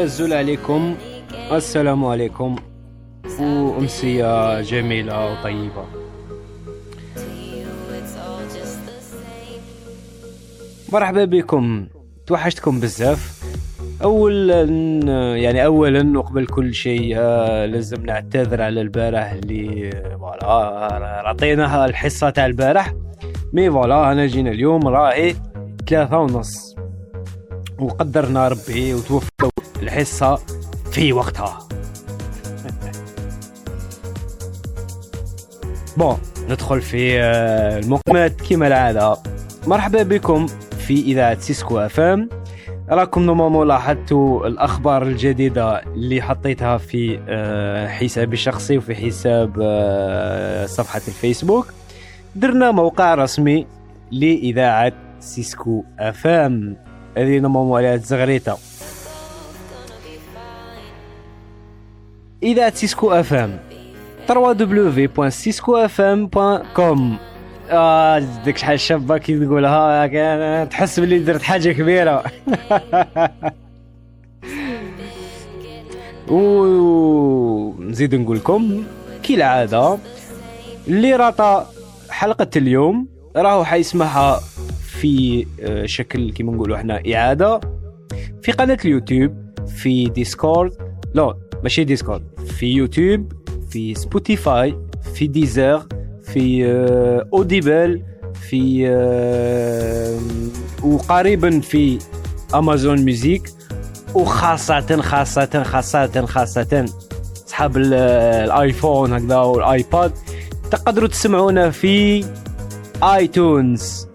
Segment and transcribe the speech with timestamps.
[0.00, 0.94] السلام عليكم.
[1.52, 2.56] السلام عليكم.
[3.40, 5.84] وأمسية جميلة وطيبة.
[10.92, 11.86] مرحبا بكم.
[12.26, 13.42] توحشتكم بزاف.
[14.02, 14.62] اولا
[15.36, 19.90] يعني اولا وقبل كل شيء آه، لازم نعتذر على البارح اللي
[20.20, 20.48] voilà
[21.28, 22.94] عطيناها الحصة تاع البارح.
[23.52, 25.34] mais voilà أنا جينا اليوم راهي
[25.88, 26.76] ثلاثة ونص.
[27.78, 29.51] وقدرنا ربي ونوفوا
[29.82, 30.38] الحصة
[30.92, 31.58] في وقتها.
[35.96, 36.18] bon.
[36.48, 38.40] ندخل في آه، المقدمات.
[38.40, 39.16] كما العادة
[39.66, 40.46] مرحبا بكم
[40.78, 42.28] في إذاعة سيسكو FM
[42.90, 51.02] راكم normalement لاحظتوا الأخبار الجديدة اللي حطيتها في آه، حسابي الشخصي وفي حساب آه، صفحة
[51.08, 51.66] الفيسبوك.
[52.36, 53.66] درنا موقع رسمي
[54.10, 56.76] لإذاعة سيسكو FM
[57.16, 58.56] هذه normalement عليها الزغريته
[62.42, 63.58] إذاعة سيسكو FM
[64.28, 67.00] www.ciscofm.com
[67.70, 72.24] آه ديك شحال شابه كي تقولها تحس باللي درت حاجة كبيرة.
[76.28, 78.84] ونزيد نقول لكم
[79.22, 79.98] كالعادة
[80.88, 81.70] اللي raté
[82.10, 84.40] حلقة اليوم راهو حيسمعها
[84.80, 87.60] في آه، شكل كيما نقولوا إحنا إعادة.
[88.42, 89.34] في قناة اليوتيوب
[89.66, 90.72] في ديسكورد
[91.14, 93.32] لا ماشي ديسكورد في يوتيوب
[93.70, 94.76] في سبوتيفاي
[95.14, 95.86] في ديزر
[96.24, 98.02] في آه، أوديبل
[98.48, 100.18] في آه،
[100.82, 101.98] وقريبا في
[102.54, 103.50] أمازون ميوزيك
[104.14, 106.84] وخاصة خاصة خاصة خاصة
[107.46, 107.94] اصحاب ال-
[108.44, 110.12] الآيفون هكذا والايباد
[110.70, 112.24] تقدروا تسمعونا في
[113.02, 114.06] آيتونز.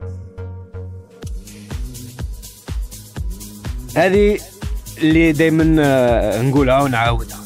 [3.96, 4.38] هذه
[4.98, 5.64] اللي دائما
[6.42, 7.38] نقولها ونعاودها.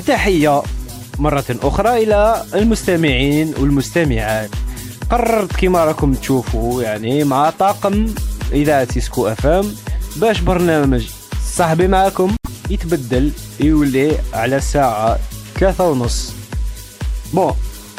[0.00, 0.62] تحية
[1.18, 4.50] مرة أخرى إلى المستمعين والمستمعات.
[5.10, 8.06] قررت كما راكم تشوفوا يعني مع طاقم
[8.52, 9.64] إذاعة سيسكو FM
[10.16, 11.08] باش برنامج
[11.54, 12.32] صاحبي معكم
[12.70, 15.18] يتبدل يولي على الساعة
[15.54, 16.32] ثلاثة ونص.
[17.34, 17.52] بون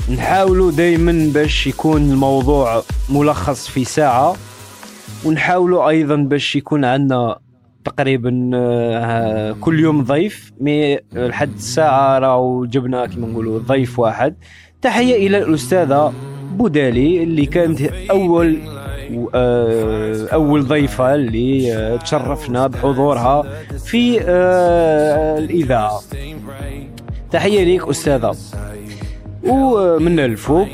[0.10, 4.36] نحاولوا دايما باش يكون الموضوع ملخص في ساعة
[5.26, 7.38] ونحاولوا أيضا باش يكون عندنا
[7.86, 10.52] تقريبا آه، كل يوم ضيف.
[10.62, 14.36] مي لحد الساعة راهو جبنا كما نقولوا ضيف واحد.
[14.82, 16.14] تحية إلى الأستاذة
[16.56, 17.82] بودالي اللي كانت
[18.12, 18.58] أول
[19.36, 23.44] آه، أول ضيفة اللي آه، تشرفنا بحضورها
[23.86, 24.22] في
[25.40, 26.00] الإذاعة.
[27.32, 28.36] تحية ليك أستاذة.
[29.48, 30.68] ومن الفوق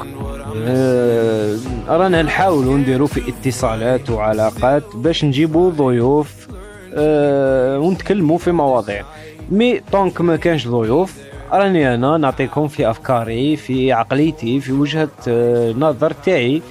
[1.89, 6.47] رانا نحاولوا نديروا في اتصالات وعلاقات باش نجيبوا ضيوف
[6.93, 9.03] آه، ونتكلموا في مواضيع.
[9.51, 11.13] مي طونك ما كانش ضيوف.
[11.51, 16.61] راني أنا نعطيكم في أفكاري في عقليتي في وجهة آه، نظر تاعي.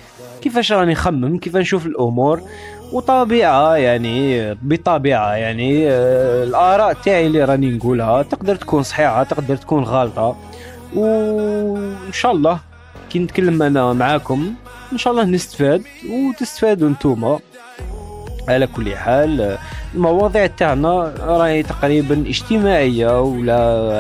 [0.42, 2.40] كيفاش راني نخمم كيف نشوف الأمور.
[2.92, 9.82] وطبيعة يعني بطبيعة يعني آه، الآراء تاعي اللي راني نقولها تقدر تكون صحيحة تقدر تكون
[9.84, 10.36] غلطة.
[10.96, 12.58] وإن شاء الله
[13.10, 14.54] كي نتكلم أنا معاكم
[14.92, 15.82] إن شاء الله نستفاد.
[16.10, 17.38] وتستفادوا نتوما.
[18.50, 19.58] على كل حال
[19.94, 23.58] المواضيع تاعنا راهي تقريبا اجتماعية ولا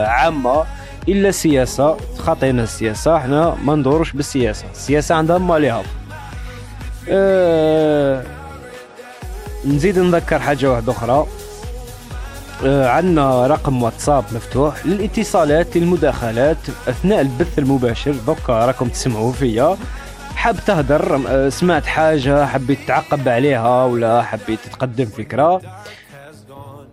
[0.08, 0.64] عامة
[1.08, 5.82] إلا السياسة خاطينا السياسة إحنا ما ندوروش بالسياسة السياسة عندها مالها
[7.08, 8.22] أه
[9.66, 11.26] نزيد نذكر حاجة واحدة أخرى.
[12.64, 16.56] آه، عندنا رقم واتساب مفتوح للاتصالات للمداخلات
[16.88, 19.76] أثناء البث المباشر دوكا راكم تسمعوا فيا.
[20.40, 25.60] حاب تهدر؟ آه، سمعت حاجة؟ حبيت تعقب عليها ولا حبيت تقدم فكرة؟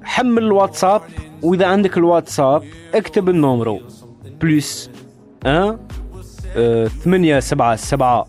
[0.04, 1.02] حمل الواتساب.
[1.42, 2.64] وإذا عندك الواتساب
[2.94, 3.82] اكتب ال numéro
[4.42, 4.90] plus
[5.46, 5.78] 1
[7.04, 8.28] ثمانية سبعة سبعة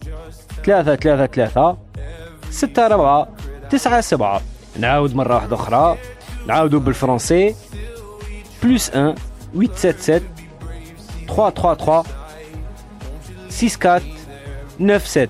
[0.65, 1.77] ثلاثة ثلاثة ثلاثة
[2.51, 3.29] ستة أربعة
[3.71, 4.41] تسعة سبعة.
[4.77, 5.99] نعاود مرة واحدة أخرى.
[6.47, 7.55] نعاودو بالفرنسي.
[8.63, 9.19] بلس 1
[9.55, 10.23] 877
[11.29, 12.05] 333
[13.63, 14.18] 64
[14.79, 15.29] 97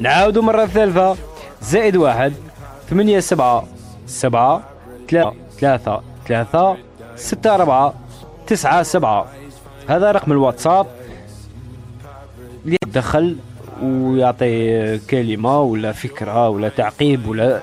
[0.00, 1.16] نعاودو مرة ثالثة.
[1.62, 2.32] زائد واحد
[2.90, 3.66] ثمانية سبعة
[4.06, 4.62] سبعة
[5.60, 6.76] ثلاثة ثلاثة
[7.16, 7.94] ستة أربعة
[8.46, 9.26] تسعة سبعة.
[9.88, 10.86] هذا رقم الواتساب.
[12.64, 13.36] اللي يدخل
[13.82, 17.62] ويعطي كلمة ولا فكرة ولا تعقيب ولا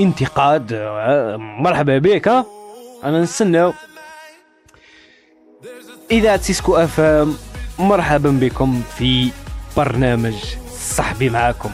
[0.00, 0.74] انتقاد.
[1.38, 2.28] مرحبا بك.
[2.28, 2.46] ها
[3.04, 3.72] أنا نستناو
[6.10, 7.34] اذاعة سيسكو FM
[7.78, 9.30] مرحبا بكم في
[9.76, 10.34] برنامج
[10.80, 11.70] صاحبي معاكم.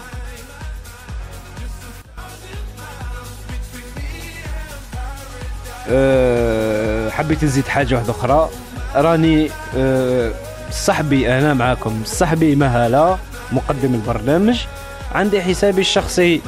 [5.88, 8.50] أه حبيت نزيد حاجة واحدة أخرى.
[8.94, 10.32] راني أه
[10.70, 12.02] صاحبي أنا معاكم.
[12.04, 13.18] صاحبي مهلا
[13.52, 14.58] مقدم البرنامج.
[15.12, 16.40] عندي حسابي الشخصي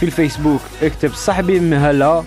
[0.00, 0.60] في الفيسبوك.
[0.82, 2.22] اكتب صاحبي مهلا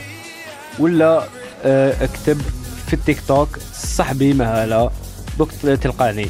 [0.80, 1.24] ولا
[1.64, 2.42] أه اكتب
[2.88, 4.90] في التيك توك صاحبي مهلا
[5.38, 6.30] دوك تلقاني.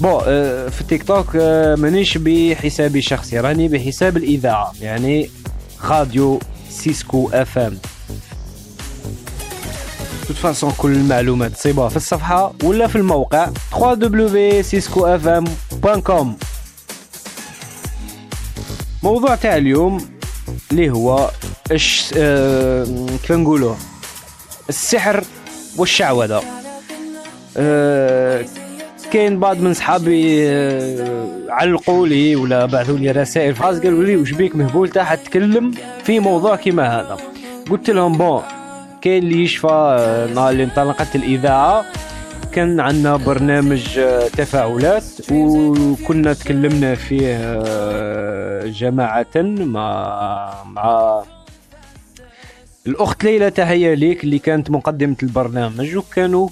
[0.00, 5.30] bon أه في التيك توك أه مانيش بحسابي الشخصي راني بحساب الإذاعة يعني
[5.84, 7.78] راديو سيسكو FM
[10.28, 16.26] toute façon كل المعلومات تصيبوها في الصفحة ولا في الموقع www.ciscofm.com
[19.02, 20.08] موضوع تاع اليوم
[20.70, 21.30] اللي هو
[21.72, 22.84] اش آه
[23.22, 23.76] كيف نقولوه؟
[24.68, 25.24] السحر
[25.76, 26.42] والشعوذة.
[27.56, 28.44] آه
[29.12, 33.54] كاين بعض من صحابي آه علقوا لي ولا بعثوا لي رسائل.
[33.54, 35.70] فاز قالوا لي وش بيك مهبول؟ تاع تتكلم
[36.04, 37.16] في موضوع كيما هذا.
[37.70, 38.42] قلت لهم bon
[39.02, 41.84] كاين اللي يشفى آه، نهار اللي انطلقت الإذاعة
[42.52, 47.62] كان عندنا برنامج آه، تفاعلات وكنا تكلمنا فيه
[48.64, 51.22] جماعة مع مع
[52.86, 56.48] الأخت ليلى تحية ليك اللي كانت مقدمة البرنامج وكانوا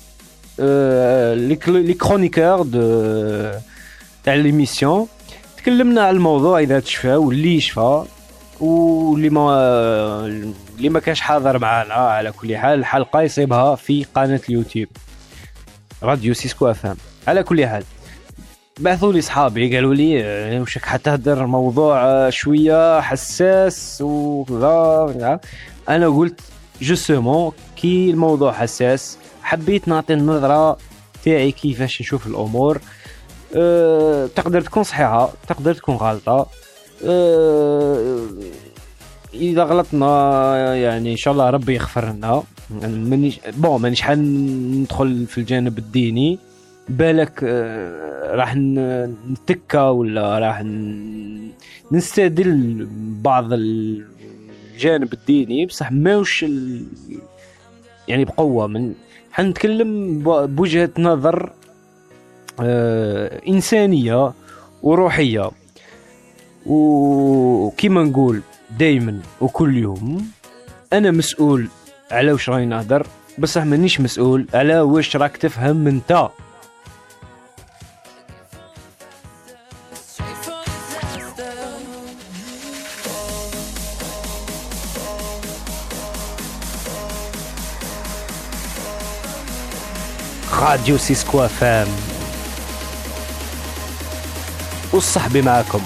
[0.58, 3.50] les chroniqueurs deux
[4.24, 5.08] تاع l'émission
[5.56, 8.04] تكلمنا على الموضوع إذا تشفى واللي يشفى
[8.60, 9.56] واللي ما
[10.78, 14.88] اللي ما كانش حاضر معنا على كل حال الحلقة يصيبها في قناه اليوتيوب
[16.02, 16.96] راديو سيسكو اف ام
[17.28, 17.84] على كل حال
[18.80, 25.40] بعثوا لي صحابي قالوا لي وشك حتهدر موضوع شوية حساس وكذا
[25.88, 26.40] أنا قلت
[26.82, 29.18] justement كي الموضوع حساس
[29.48, 30.78] حبيت نعطي النظرة
[31.24, 32.80] تاعي كيفاش نشوف الأمور.
[33.56, 36.46] أه تقدر تكون صحيحة تقدر تكون غلطة.
[37.04, 38.26] أه
[39.34, 42.42] إذا غلطنا يعني إن شاء الله ربي يغفر لنا.
[42.82, 46.38] مانيش بون مانيش حندخل في الجانب الديني.
[46.88, 50.64] بالك أه راح نتكا ولا راح
[51.92, 52.88] نستدل
[53.22, 55.66] بعض الجانب الديني.
[55.66, 56.44] بصح ماوش
[58.08, 58.94] يعني بقوة من
[59.32, 61.52] حنتكلم بوجهة نظر
[62.60, 64.32] آه إنسانية
[64.82, 65.50] وروحية.
[66.66, 68.40] وكيما نقول
[68.78, 70.30] دايما وكل يوم
[70.92, 71.68] أنا مسؤول
[72.10, 73.06] على واش راني نهضر؟
[73.38, 76.28] بصح مانيش مسؤول على واش راك تفهم أنت.
[90.58, 91.88] راديو سيسكو أف أم
[94.92, 95.80] وصحبي معاكم.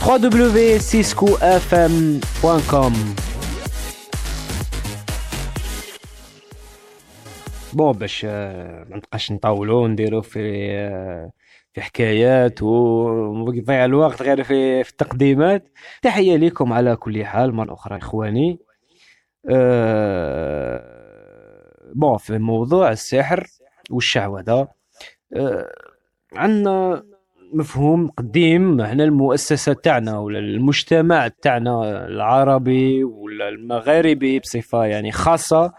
[0.00, 2.92] www.ciscofm.com
[7.72, 11.30] bon باش آه، ما نبقاش نطولوا نديروا في آه،
[11.72, 15.68] في حكايات ويضيع الوقت غير في في التقديمات.
[16.02, 18.58] تحية لكم على كل حال مرة أخرى إخواني.
[19.50, 20.93] أه
[21.94, 23.46] بون في موضوع السحر
[23.90, 24.68] والشعوذه
[25.36, 25.70] أه
[26.36, 27.02] عندنا
[27.54, 35.72] مفهوم قديم هنا المؤسسة تاعنا ولا المجتمع تاعنا العربي ولا المغاربي بصفة يعني خاصة.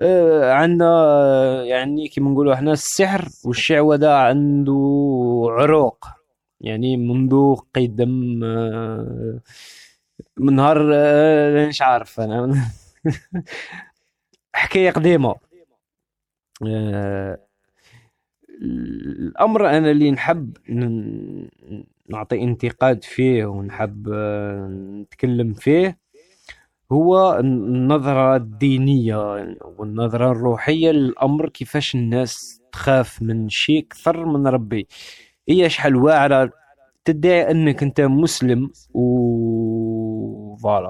[0.00, 4.72] أه عندنا يعني كيما نقولوا إحنا السحر والشعوذه عنده
[5.48, 6.06] عروق.
[6.60, 9.40] يعني منذ قدم أه
[10.38, 10.78] من نهار
[11.68, 12.64] مش عارف أنا.
[14.54, 15.34] حكاية قديمة.
[18.62, 20.56] الأمر أنا اللي نحب
[22.08, 24.66] نعطي انتقاد فيه ونحب آه،
[25.02, 25.98] نتكلم فيه
[26.92, 29.16] هو النظرة الدينية
[29.78, 34.88] والنظرة الروحية للأمر كيفاش الناس تخاف من شيء أكثر من ربي.
[35.48, 36.50] هي شحال واعرة
[37.04, 40.88] تدعي أنك أنت مسلم و voilà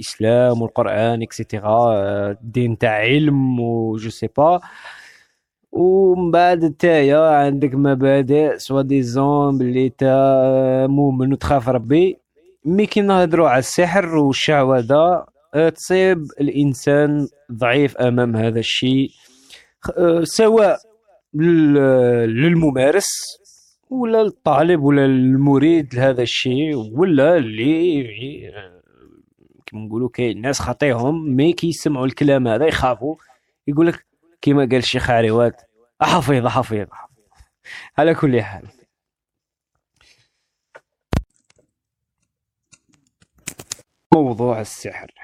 [0.00, 4.60] آه، الإسلام والقرآن et cetera الدين تاع علم و je sais pas
[5.72, 12.18] ومن بعد نتايا عندك مبادئ soi-disant بلي نتا مؤمن وتخاف ربي.
[12.64, 19.10] mais كي نهضروا على السحر والشعوذه آه، تصيب الإنسان ضعيف أمام هذا الشيء.
[19.98, 20.78] آه، سواء
[21.34, 23.08] للممارس
[23.90, 28.79] ولا الطالب ولا المريد لهذا الشيء ولا اللي
[29.70, 33.16] كيما نقولوا كاين ناس خاطيهم مي كيسمعوا الكلام هذا يخافوا.
[33.66, 34.06] يقول لك
[34.40, 35.62] كيما قال الشيخ عريوات
[36.02, 36.88] حفيظ حفيظ
[37.98, 38.68] على كل حال.
[44.14, 45.14] موضوع السحر.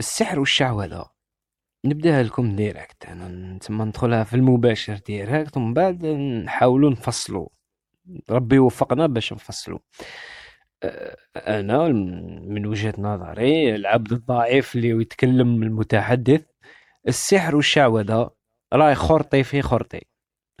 [0.00, 1.10] السحر والشعوذة
[1.84, 7.48] نبداها لكم direct أنا تما ندخلها في المباشر direct ومن بعد نحاولوا نفصلوا.
[8.30, 9.78] ربي يوفقنا باش نفصلوا.
[11.36, 11.88] أنا
[12.48, 16.42] من وجهة نظري العبد الضعيف اللي يتكلم المتحدث
[17.08, 18.30] السحر والشعوذة
[18.72, 20.00] راي خرطي في خرطي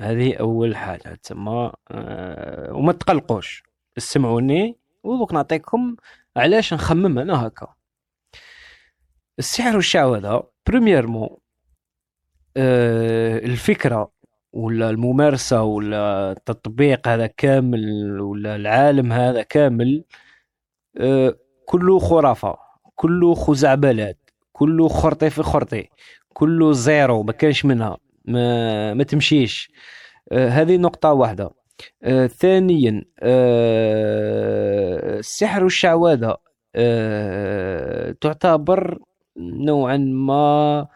[0.00, 1.14] هذه أول حاجة.
[1.22, 3.62] تما أه وما تقلقوش.
[3.98, 5.96] اسمعوني ودوك نعطيكم
[6.36, 7.74] علاش نخمم أنا هكا.
[9.38, 11.36] السحر والشعوذة premièrement
[12.56, 14.12] أه الفكرة
[14.52, 20.04] ولا الممارسة ولا التطبيق هذا كامل ولا العالم هذا كامل
[20.98, 21.34] أه
[21.66, 22.56] كله خرافة
[22.94, 24.18] كله خزعبلات
[24.52, 25.88] كله خرطي في خرطي
[26.32, 29.70] كله zéro ما كانش منها ما, ما تمشيش.
[30.32, 31.50] آه هذه نقطة واحدة.
[32.02, 36.36] آه ثانيا آه السحر والشعوذة
[36.74, 38.98] آه تعتبر
[39.38, 40.86] نوعا ما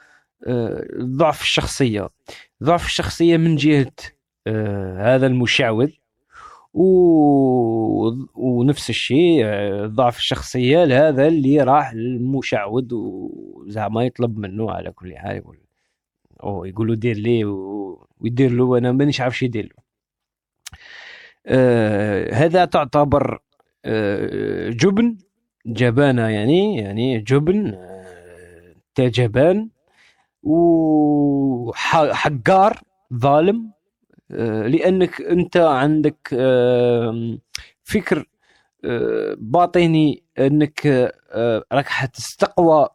[0.46, 2.08] آه ضعف الشخصية.
[2.62, 3.92] ضعف الشخصية من جهة
[4.46, 5.90] آه هذا المشعوذ.
[6.74, 6.84] و...
[8.34, 15.36] ونفس الشيء آه، ضعف الشخصية لهذا اللي راح للمشعوذ وزعما يطلب منه على كل حال
[15.36, 15.58] يقول
[16.42, 17.44] أو يقولوا دير لي
[18.20, 19.82] ويدير له وأنا مانيش عارف يدير له.
[21.46, 23.38] آه هذا تعتبر
[23.84, 25.16] آه جبن
[25.66, 29.68] جبانة يعني يعني جبن آه جبان.
[31.62, 32.80] وحقار
[33.14, 33.70] ظالم
[34.30, 36.28] آه لأنك أنت عندك
[37.82, 38.24] فكر
[38.84, 40.86] آه باطني أنك
[41.32, 42.88] آه راك حتستقوى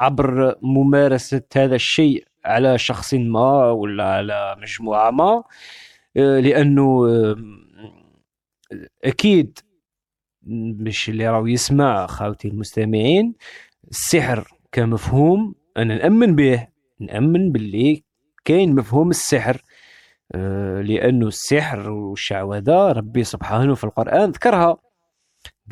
[0.00, 5.42] عبر ممارسة هذا الشيء على شخص ما ولا على مجموعة ما
[6.16, 7.06] لأنه
[9.04, 9.58] أكيد
[10.80, 13.34] مش اللي راهو يسمع خاوتي المستمعين
[13.90, 16.66] السحر كمفهوم أنا نأمن به.
[17.00, 18.04] نأمن باللي
[18.44, 19.62] كاين مفهوم السحر.
[20.34, 24.76] آه، لأنه السحر والشعوذة ربي سبحانه في القرآن ذكرها.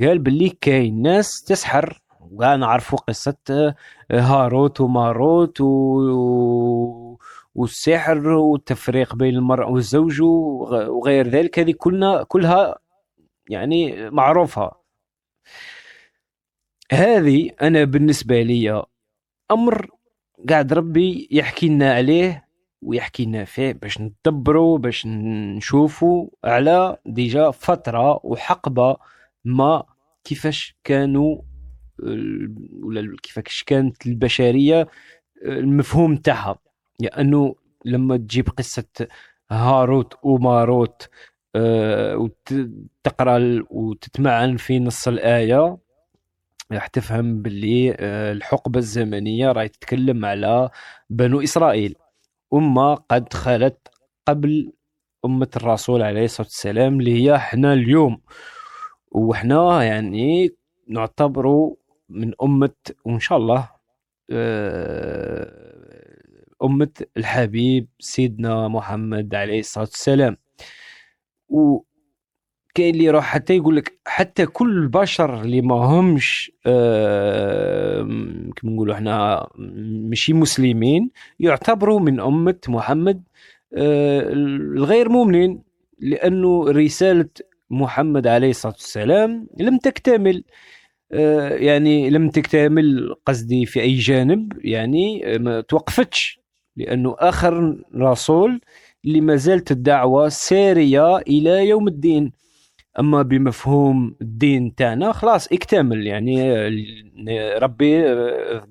[0.01, 3.75] قال باللي كاين ناس تسحر ونعرفوا قصة آه،
[4.11, 7.17] هاروت وماروت و...
[7.55, 11.59] والسحر والتفريق بين المرء والزوج وغير ذلك.
[11.59, 12.79] هذه كلنا كلها
[13.51, 14.73] يعني معروفة.
[16.93, 18.85] هذه أنا بالنسبة لي
[19.51, 19.91] أمر
[20.49, 22.45] قاعد ربي يحكي لنا عليه
[22.83, 28.97] ويحكي لنا فيه باش ندبروا باش نشوفوا على déjà فترة وحقبة
[29.45, 29.85] ما
[30.25, 31.43] كيفاش كانوا
[32.83, 34.89] ولا كيفاش كانت البشرية
[35.45, 36.59] المفهوم تاعها.
[37.01, 38.85] لأنه لما تجيب قصة
[39.51, 41.09] هاروت وماروت
[41.57, 45.79] أه وتقرا وتتمعن في نص الآية
[46.75, 50.71] راح تفهم باللي أه الحقبة الزمنية راهي تتكلم على
[51.11, 51.97] بنو إسرائيل.
[52.55, 53.89] أمة قد خلت
[54.29, 54.73] قبل
[55.25, 58.21] أمة الرسول عليه الصلاة والسلام اللي هي إحنا اليوم.
[59.13, 60.55] وحنا يعني
[60.89, 61.77] نعتبروا
[62.09, 62.71] من أمة
[63.05, 63.71] وإن شاء الله
[64.31, 65.75] آه،
[66.63, 70.37] أمة الحبيب سيدنا محمد عليه الصلاة والسلام.
[72.75, 78.03] وكاين اللي يروح حتى يقول لك حتى كل البشر اللي ما همش آه
[78.57, 79.47] كما نقولوا إحنا
[80.09, 83.23] ماشي مسلمين يعتبروا من أمة محمد
[83.75, 85.63] آه الغير مؤمنين
[85.99, 87.29] لأنه رسالة
[87.71, 90.45] محمد عليه الصلاة والسلام لم تكتمل
[91.13, 96.41] آه، يعني لم تكتمل قصدي في أي جانب يعني ما توقفتش
[96.77, 98.61] لأنه آخر رسول
[99.05, 102.33] اللي ما زالت الدعوة سارية إلى يوم الدين.
[102.99, 106.07] أما بمفهوم الدين تاعنا خلاص اكتمل.
[106.07, 106.53] يعني
[107.59, 108.05] ربي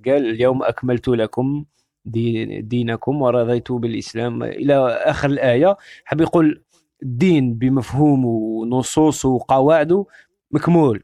[0.06, 1.65] قال اليوم أكملت لكم
[2.06, 4.44] دينكم ورضيت بالإسلام.
[4.44, 6.63] إلى آخر الآية حاب يقول
[7.03, 10.06] الدين بمفهومه ونصوصه وقواعده
[10.51, 11.03] مكمول.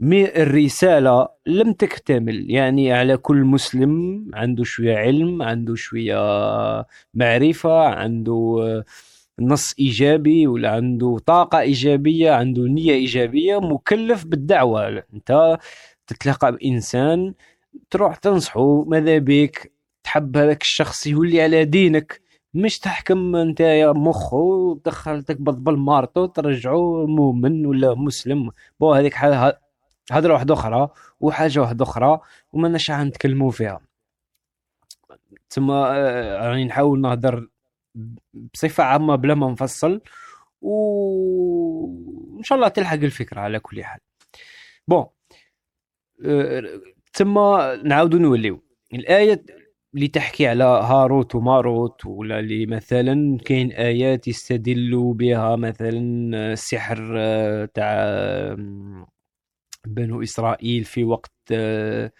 [0.00, 2.50] مي الرسالة لم تكتمل.
[2.50, 6.16] يعني على كل مسلم عنده شوية علم عنده شوية
[7.14, 8.84] معرفة عنده
[9.40, 15.04] نص إيجابي ولا عنده طاقة إيجابية عنده نية إيجابية مكلف بالدعوة.
[15.14, 15.58] أنت
[16.06, 17.34] تتلاقى بإنسان
[17.90, 19.72] تروح تنصحه ماذا بك؟
[20.04, 22.20] تحب هذاك الشخص يولي على دينك.
[22.54, 28.50] مش تحكم أنت يا مخه وتدخل تقبض بالمارطو ترجعه مؤمن ولا مسلم.
[28.80, 29.16] بو هذيك
[30.12, 30.88] هضره واحدة أخرى
[31.20, 32.20] وحاجة واحدة أخرى
[32.52, 33.80] وما لناش نتكلموا فيها.
[35.48, 37.48] ثم آه، راني نحاول نهضر
[38.54, 40.00] بصفة عامة بلا ما نفصل
[40.60, 44.00] وإن شاء الله تلحق الفكرة على كل حال.
[44.88, 45.06] bon
[47.12, 47.34] ثم
[47.84, 48.64] نعاودوا نوليو.
[48.94, 49.44] الآية
[49.94, 55.98] اللي تحكي على هاروت وماروت ولا اللي مثلا كاين آيات يستدلوا بها مثلا
[56.52, 58.56] السحر آه، تاع
[59.86, 62.12] بنو إسرائيل في وقت آه،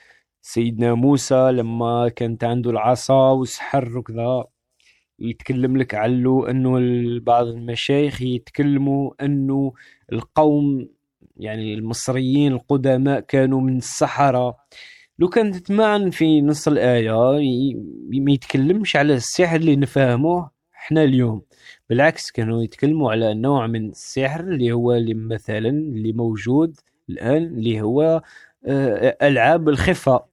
[0.42, 4.44] سيدنا موسى لما كانت عنده العصا وسحر وكذا.
[5.18, 6.78] يتكلم لك على أنه
[7.20, 9.72] بعض المشايخ يتكلموا انه
[10.12, 10.88] القوم
[11.36, 14.56] يعني المصريين القدماء كانوا من السحرة.
[15.18, 17.12] لو كان تتمعن في نص الآية
[18.10, 21.42] ما يتكلمش على السحر اللي نفهموه إحنا اليوم.
[21.90, 27.80] بالعكس كانوا يتكلموا على نوع من السحر اللي هو اللي مثلا اللي موجود الآن اللي
[27.80, 28.22] هو
[28.66, 30.24] آه، ألعاب الخفة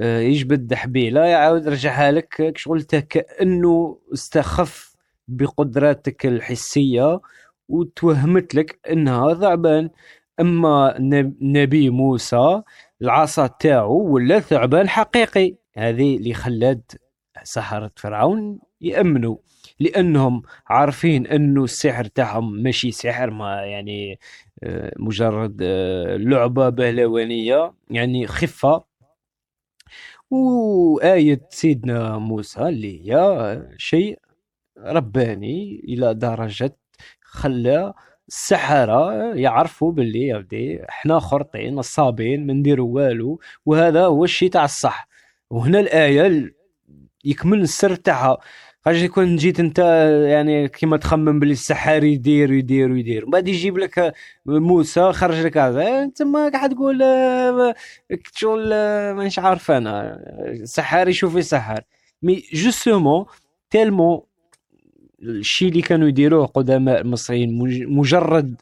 [0.00, 4.96] يجبد دحبيلة يعاود رجعها لك شغل كأنه استخف
[5.28, 7.20] بقدراتك الحسية
[7.68, 9.90] وتوهمت لك أنها ثعبان.
[10.40, 10.94] أما
[11.40, 12.62] نبي موسى
[13.02, 15.54] العصا تاعو ولا ثعبان حقيقي.
[15.76, 16.92] هذه اللي خلات
[17.42, 19.36] سحرة فرعون يأمنوا
[19.80, 24.18] لأنهم عارفين أنه السحر تاعهم ماشي سحر ما يعني
[24.62, 28.84] آه، مجرد آه، لعبة بهلوانية يعني خفة.
[30.30, 34.18] وآية سيدنا موسى اللي هي شيء
[34.78, 36.76] رباني إلى درجة
[37.20, 37.92] خلى
[38.28, 44.64] السحرة يعرفوا باللي يا ودي إحنا خرطين نصابين ما نديروا والو وهذا هو الشيء تاع
[44.64, 45.08] الصح.
[45.50, 46.54] وهنا الآية
[47.24, 48.38] يكمل السر تاعها.
[48.88, 49.78] خاطر يكون جيت انت
[50.28, 53.24] يعني كيما تخمم باللي السحار يدير ويدير ويدير.
[53.24, 54.14] من بعد يجيب لك
[54.46, 56.02] موسى خرج لك هذا.
[56.02, 57.02] انت ما قاعد تقول
[58.34, 58.68] شغل
[59.14, 60.20] مانيش عارف أنا.
[60.50, 61.80] السحار يشوف يسحر
[62.22, 63.24] mais justement
[63.70, 64.20] tellement
[65.22, 68.60] الشيء اللي كانوا يديروه قدماء المصريين مجرد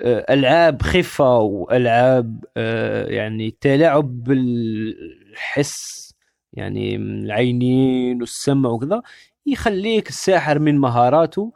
[0.00, 6.04] آه، ألعاب خفة وألعاب آه، يعني تلاعب بالحس
[6.52, 9.02] يعني العينين والسمع وكذا.
[9.46, 11.52] يخليك الساحر من مهاراته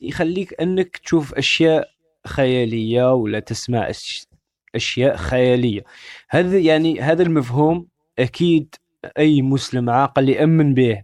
[0.00, 1.88] يخليك أنك تشوف أشياء
[2.26, 3.90] خيالية ولا تسمع
[4.74, 5.84] أشياء خيالية.
[6.30, 7.86] هذا يعني هذا المفهوم
[8.18, 8.74] أكيد
[9.18, 11.02] أي مسلم عاقل يأمن به.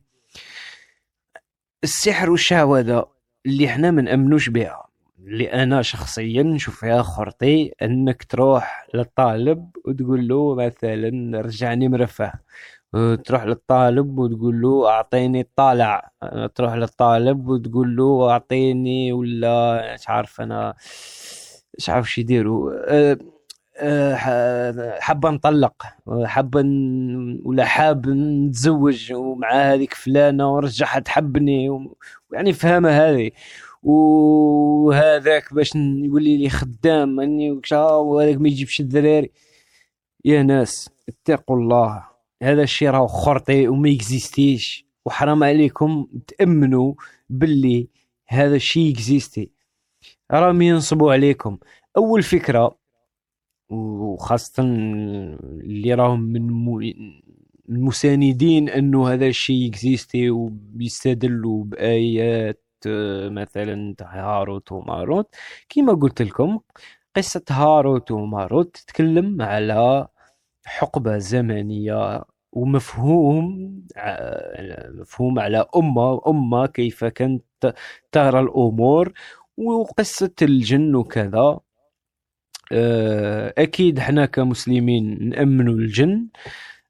[1.85, 3.07] السحر والشعوذه
[3.47, 4.87] اللي إحنا ما نأمنوش بها.
[5.19, 12.33] اللي أنا شخصيا نشوف فيها خرطي أنك تروح للطالب وتقول له مثلا رجعني مرفه.
[13.25, 16.11] تروح للطالب وتقول له أعطيني الطالع.
[16.55, 20.75] تروح للطالب وتقول له أعطيني ولا مش عارف أنا
[21.79, 22.73] مش عارف شو يديروا.
[23.83, 24.15] أه،
[25.01, 25.83] حابة نطلق
[26.25, 26.61] حابة
[27.45, 31.89] ولا حاب نتزوج ومع هذيك فلانة ورجعها تحبني
[32.33, 33.31] يعني فهمها هذه
[33.83, 39.31] وهذاك باش يولي لي خدام اني وهذاك ما يجيبش الذراري
[40.25, 42.10] يا ناس اتقوا الله.
[42.43, 44.87] هذا الشيء راه خرطي وما ي existe يش.
[45.07, 46.95] وحرام عليكم تأمنوا
[47.31, 47.89] باللي
[48.29, 49.51] هذا الشيء existe
[50.31, 51.59] راهم ينصبوا عليكم.
[51.97, 52.79] أول فكرة
[53.71, 56.51] وخاصة اللي راهم من
[57.69, 62.65] المساندين أنه هذا الشيء existe ويستدلوا بآيات
[63.27, 65.35] مثلا هاروت وماروت.
[65.69, 66.61] كما قلت لكم
[67.17, 70.09] قصة هاروت وماروت تتكلم على
[70.67, 73.73] حقبة زمنية ومفهوم
[75.01, 77.45] مفهوم على أمة أمة كيف كانت
[78.13, 79.13] ترى الأمور
[79.57, 81.59] وقصة الجن وكذا.
[82.73, 86.29] آه، أكيد إحنا كمسلمين نأمنوا الجن.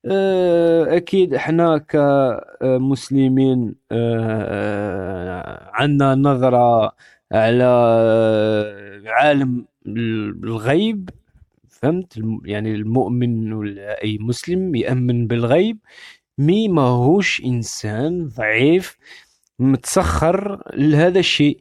[0.07, 6.93] آه، أكيد إحنا كمسلمين آه، عندنا نظرة
[7.33, 7.65] على
[9.07, 11.11] عالم الغيب.
[11.83, 15.79] فهمت؟ يعني المؤمن ولا أي مسلم يأمن بالغيب.
[16.39, 18.97] mais ماهوش إنسان ضعيف
[19.59, 21.61] متسخر لهذا الشيء.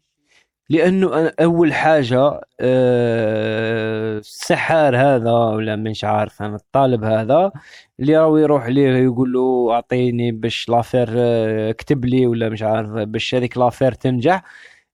[0.69, 7.51] لأنه أول حاجة آه، السحار هذا ولا مش عارف أنا الطالب هذا
[7.99, 12.89] اللي راهو يروح ليه يقول له أعطيني باش l'affaire آه، اكتب لي ولا مش عارف
[12.91, 14.43] باش هذيك l'affaire تنجح.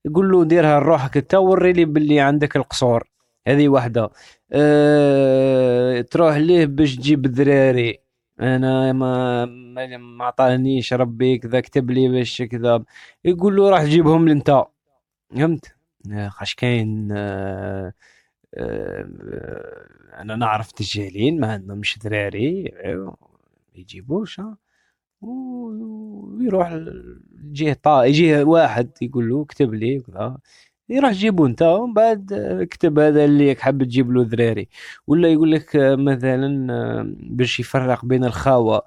[0.05, 3.14] يقول له ديرها لروحك انت وري لي باللي عندك القصور.
[3.47, 4.09] هذه واحدة
[4.51, 6.01] أه...
[6.01, 7.99] تروح ليه باش تجيب الذراري
[8.39, 9.45] أنا ما
[9.97, 12.83] ما عطانيش ربي كذا كتب لي باش كذا.
[13.25, 14.63] يقول له راح تجيبهم لانت
[15.29, 15.75] فهمت؟
[16.27, 17.93] خاش كاين؟ أه...
[18.53, 19.09] أه...
[20.21, 22.73] أنا نعرف تجهلين ما عندهمش ذراري
[23.75, 24.41] يجيبوش
[25.21, 26.79] ويروح
[27.43, 30.37] يجيه طا يجيه واحد يقول له اكتب لي كذا.
[30.89, 34.69] يروح جيبو انت ومن بعد اكتب هذا اللي حاب تجيب له ذراري
[35.07, 38.81] ولا يقول لك مثلا باش يفرق بين الخاوة.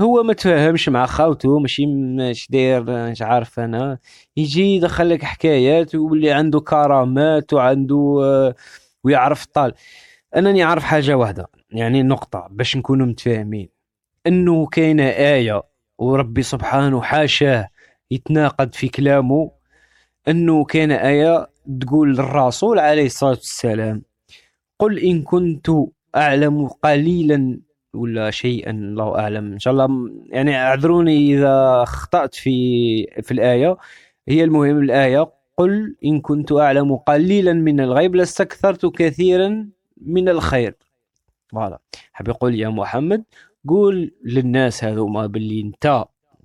[0.00, 3.98] هو ما تفاهمش مع خاوته ماشي مش داير مش عارف أنا.
[4.36, 8.54] يجي يدخل لك حكايات ويولي عنده كرامات وعنده آه،
[9.04, 9.74] ويعرف طال
[10.36, 13.68] أنا نعرف حاجة واحدة يعني نقطة باش نكونوا متفاهمين.
[14.26, 15.62] إنه كاينة آية
[15.98, 17.68] وربي سبحانه حاشاه
[18.10, 19.57] يتناقض في كلامه
[20.28, 24.02] أنه كاينة آية تقول للرسول عليه الصلاة والسلام
[24.78, 25.70] قل إن كنت
[26.16, 27.60] أعلم قليلا
[27.94, 29.52] ولا شيئا الله أعلم.
[29.52, 32.52] إن شاء الله يعني أعذروني إذا أخطأت في
[33.22, 33.76] في الآية.
[34.28, 40.74] هي المهم الآية قل إن كنت أعلم قليلا من الغيب لاستكثرت كثيرا من الخير.
[41.52, 41.78] فوالا.
[42.12, 43.24] حاب يقول يا محمد
[43.68, 46.04] قول للناس هذوما باللي انت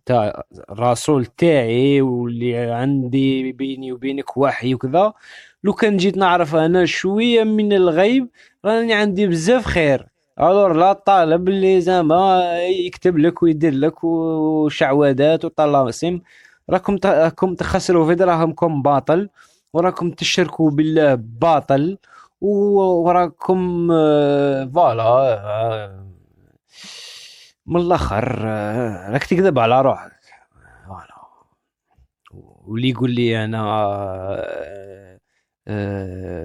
[0.10, 5.14] انت الرسول تاعي واللي عندي بيني وبينك وحي وكذا
[5.64, 8.30] لو كان جيت نعرف أنا شوية من الغيب
[8.66, 10.08] راني عندي بزاف خير.
[10.40, 16.20] ألور لا طالب اللي زعما يكتب لك ويدير لك وشعوذات وطلاسم
[16.70, 19.30] راكم راكم تخسروا في دراهمكم باطل
[19.74, 21.98] وراكم تشركوا بالله باطل
[22.42, 26.13] وراكم آه، voilà آه،
[27.66, 30.12] من الآخر آه، راك تكذب على روحك.
[32.66, 33.64] واللي يقول لي أنا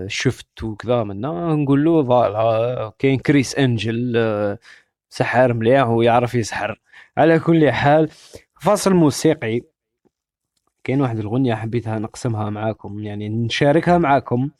[0.06, 4.16] شفت وكذا منا نقول له voilà كاين كريس أنجل
[5.10, 6.80] سحار مليح ويعرف يسحر.
[7.16, 8.08] على كل حال
[8.60, 9.60] فاصل موسيقي.
[10.84, 14.50] كاين واحد الاغنيه حبيتها نقسمها معاكم يعني نشاركها معاكم.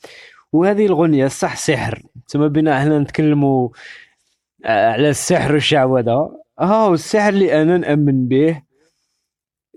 [0.52, 2.02] وهذه الاغنيه صح سحر.
[2.28, 3.68] تما بنا إحنا نتكلموا
[4.64, 6.30] آه، على السحر والشعوذة.
[6.60, 8.62] ها السحر اللي أنا نأمن به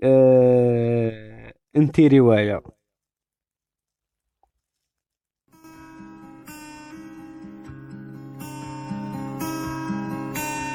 [0.02, 1.52] أه...
[1.76, 2.62] أنت رواية.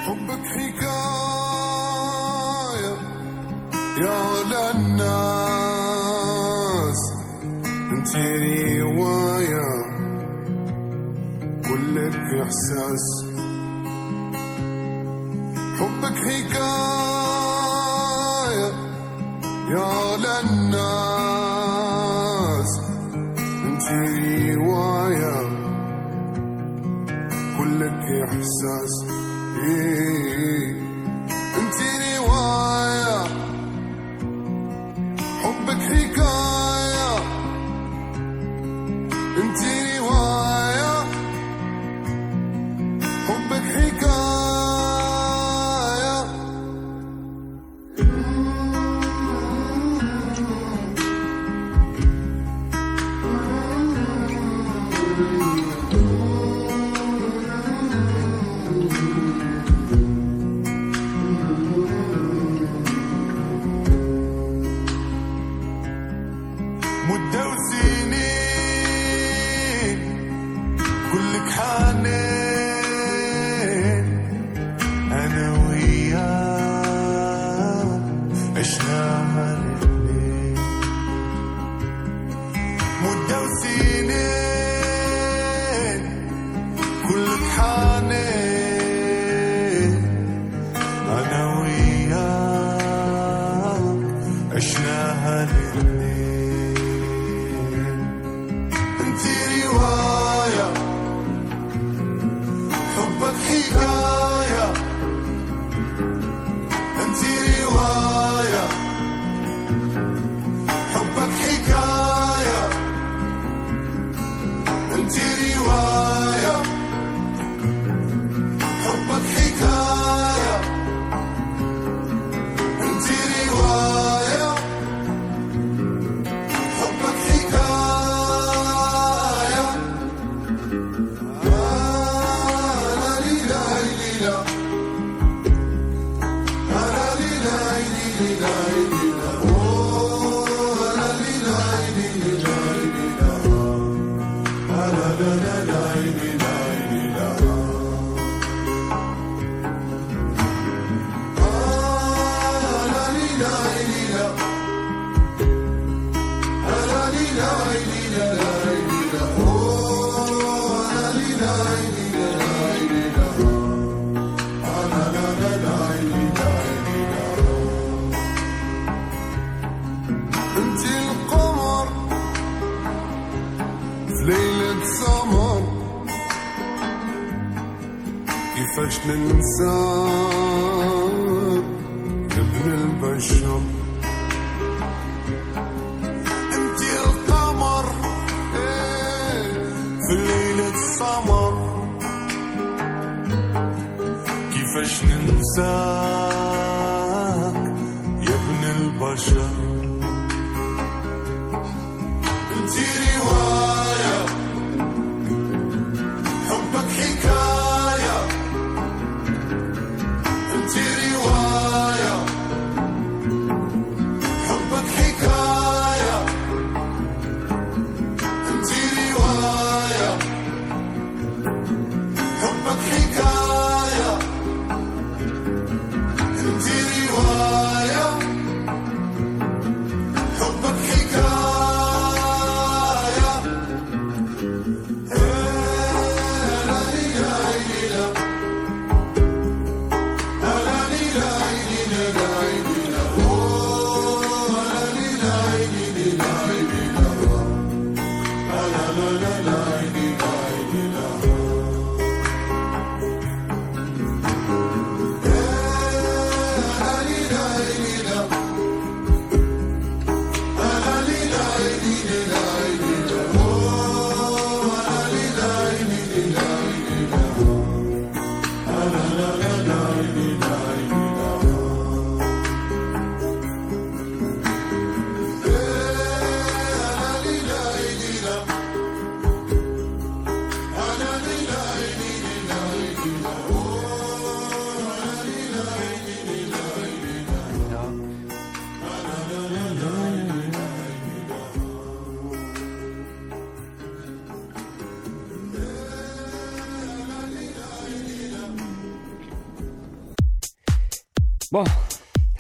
[0.05, 0.87] حبك حكاية
[4.01, 5.41] يا للناس
[7.91, 8.15] أنت
[8.81, 9.67] رواية
[11.67, 13.26] كلك إحساس.
[16.27, 16.86] حبك حكايه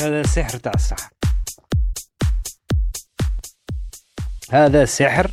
[0.07, 1.09] هذا سحر تاع السحر.
[4.51, 5.31] هذا سحر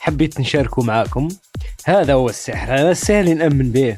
[0.00, 1.28] حبيت نشاركه معاكم.
[1.84, 3.96] هذا هو السحر هذا السحر نأمن به.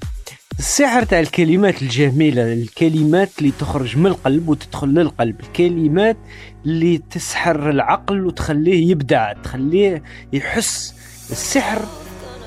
[0.59, 6.17] السحر تاع الكلمات الجميلة الكلمات اللي تخرج من القلب وتدخل للقلب الكلمات
[6.65, 10.95] اللي تسحر العقل وتخليه يبدع تخليه يحس.
[11.31, 11.83] السحر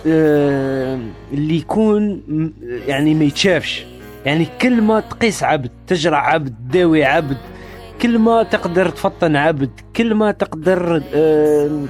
[0.08, 1.00] آه،
[1.32, 2.24] اللي يكون
[2.88, 3.86] يعني ما يتشافش.
[4.26, 7.38] يعني كلمة تقيس عبد تجرع عبد تداوي عبد
[8.02, 11.86] كلمة تقدر تفطن عبد كلمة تقدر آه،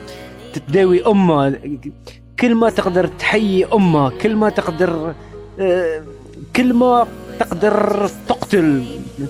[0.54, 1.60] تداوي أمة
[2.40, 5.14] كلمة تقدر تحيي أمة كلمة تقدر
[5.60, 6.04] آه،
[6.56, 7.08] كلمة
[7.40, 8.86] تقدر تقتل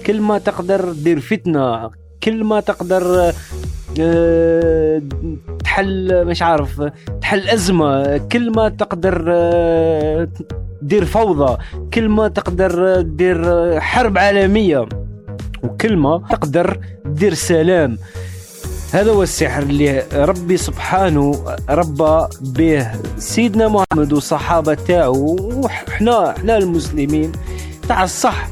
[0.06, 1.92] كلمة تقدر تدير فتنة
[2.24, 3.34] كلمة تقدر آه،
[5.64, 6.82] تحل مش عارف
[7.22, 10.28] تحل أزمة كلمة تقدر آه،
[10.82, 11.58] تدير فوضى
[11.94, 13.40] كلمة تقدر تدير
[13.80, 14.86] حرب عالمية
[15.64, 17.98] وكلمة تقدر تدير سلام.
[18.94, 21.36] هذا هو السحر اللي ربي سبحانه
[21.70, 27.32] ربى به سيدنا محمد والصحابة تاعو وحنا حنا المسلمين.
[27.88, 28.48] تاع الصح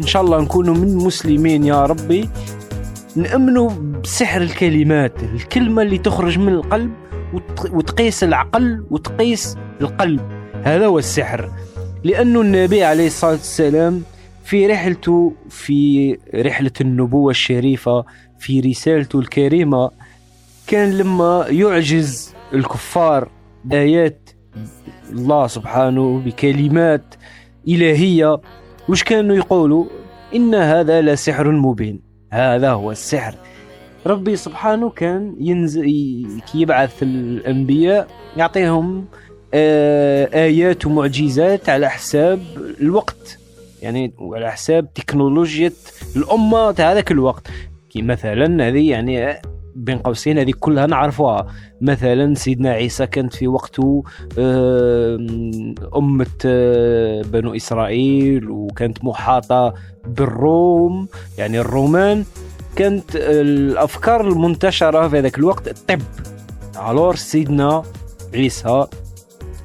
[0.00, 2.28] إن شاء الله نكونوا من المسلمين يا ربي.
[3.16, 3.70] نأمنوا
[4.02, 6.92] بسحر الكلمات الكلمة اللي تخرج من القلب
[7.34, 10.20] وت- وتقيس العقل وتقيس القلب.
[10.64, 11.50] هذا هو السحر.
[12.04, 14.02] لأن النبي عليه الصلاة والسلام
[14.44, 18.04] في رحلته في رحلة النبوة الشريفة
[18.38, 19.90] في رسالته الكريمة
[20.66, 23.28] كان لما يعجز الكفار
[23.64, 24.30] بآيات
[25.12, 27.14] الله سبحانه بكلمات
[27.68, 28.40] إلهية
[28.88, 29.84] وش كانوا يقولوا؟
[30.34, 32.00] إن هذا لسحر مبين.
[32.32, 33.34] هذا هو السحر.
[34.06, 35.86] ربي سبحانه كان ينزل
[36.54, 39.04] يبعث الأنبياء يعطيهم
[39.54, 42.40] آه، آيات ومعجزات على حساب
[42.80, 43.38] الوقت.
[43.82, 45.72] يعني وعلى حساب تكنولوجيا
[46.16, 47.48] الأمة تاع هذاك الوقت.
[47.90, 49.40] كي مثلا هذه يعني
[49.74, 51.46] بين قوسين هذه كلها نعرفوها.
[51.80, 54.04] مثلا سيدنا عيسى كانت في وقته
[54.38, 55.16] آه،
[55.96, 59.74] أمة آه، بنو إسرائيل وكانت محاطة
[60.06, 61.08] بالروم.
[61.38, 62.24] يعني الرومان
[62.76, 66.02] كانت الأفكار المنتشرة في ذاك الوقت الطب
[66.88, 67.82] الور سيدنا
[68.34, 68.86] عيسى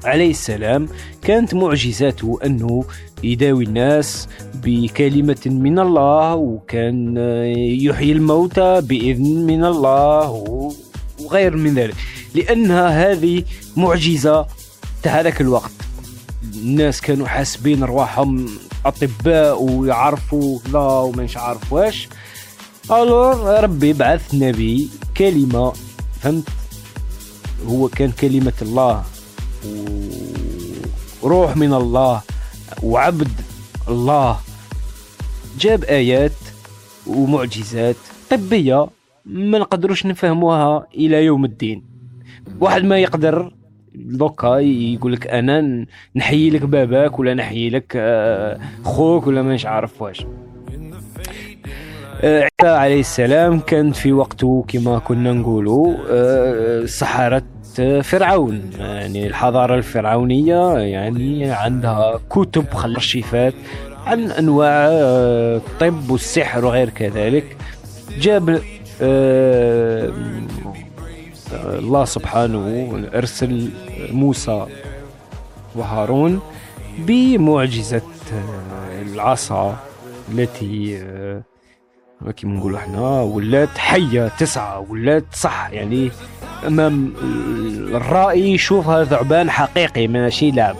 [0.04, 0.88] عليه السلام
[1.22, 2.84] كانت معجزاته أنه
[3.24, 7.16] يداوي الناس بكلمة من الله وكان
[7.56, 10.30] يحيي الموتى بإذن من الله
[11.20, 11.94] وغير من ذلك.
[12.34, 13.44] لأنها هذه
[13.76, 14.46] معجزة
[15.02, 15.72] تاع هذاك الوقت.
[16.54, 18.46] الناس كانوا حاسبين رواحهم
[18.86, 22.08] أطباء ويعرفوا كذا ومش عارف واش.
[22.90, 25.72] الور ربي بعث نبي كلمة
[26.20, 26.48] فهمت؟
[27.66, 29.04] هو كان كلمة الله
[31.22, 32.22] وروح من الله
[32.82, 33.28] وعبد
[33.88, 34.36] الله.
[35.58, 36.32] جاب آيات
[37.06, 37.96] ومعجزات
[38.30, 38.88] طبية
[39.26, 41.84] ما نقدروش نفهموها إلى يوم الدين.
[42.60, 43.52] واحد ما يقدر
[43.94, 50.02] دوكا يقول لك أنا نحيي لك باباك ولا نحيي لك آه، خوك ولا مانيش عارف
[50.02, 50.26] واش.
[52.22, 57.42] عيسى عليه السلام كان في وقته كما كنا نقولوا آه، سحرة
[57.80, 58.70] آه، فرعون.
[58.78, 63.54] يعني الحضارة الفرعونية يعني عندها كتب خل أرشيفات
[64.06, 67.56] عن أنواع آه، الطب والسحر وغير كذلك.
[68.20, 68.60] جاب
[69.02, 70.12] آه،
[71.78, 73.70] الله سبحانه أرسل
[74.12, 74.66] موسى
[75.74, 76.40] وهارون
[76.98, 78.02] بمعجزة
[78.32, 79.76] آه، العصا
[80.32, 81.42] التي آه،
[82.36, 86.10] كيما نقولوا إحنا ولات حية تسعى ولات صح يعني
[86.66, 87.12] أمام
[87.94, 90.76] الرائي يشوفها ثعبان حقيقي ماشي لعب.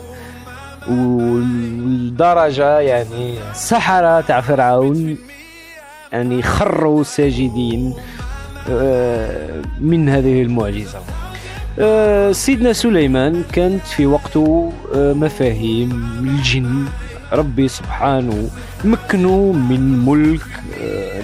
[0.89, 5.17] والدرجة يعني السحرة تاع فرعون
[6.11, 7.93] يعني خروا ساجدين
[8.69, 10.99] آه، من هذه المعجزة.
[11.79, 16.85] آه، سيدنا سليمان كانت في وقته آه، مفاهيم الجن
[17.33, 18.49] ربي سبحانه
[18.85, 20.41] مكنه من ملك
[20.81, 21.23] آه،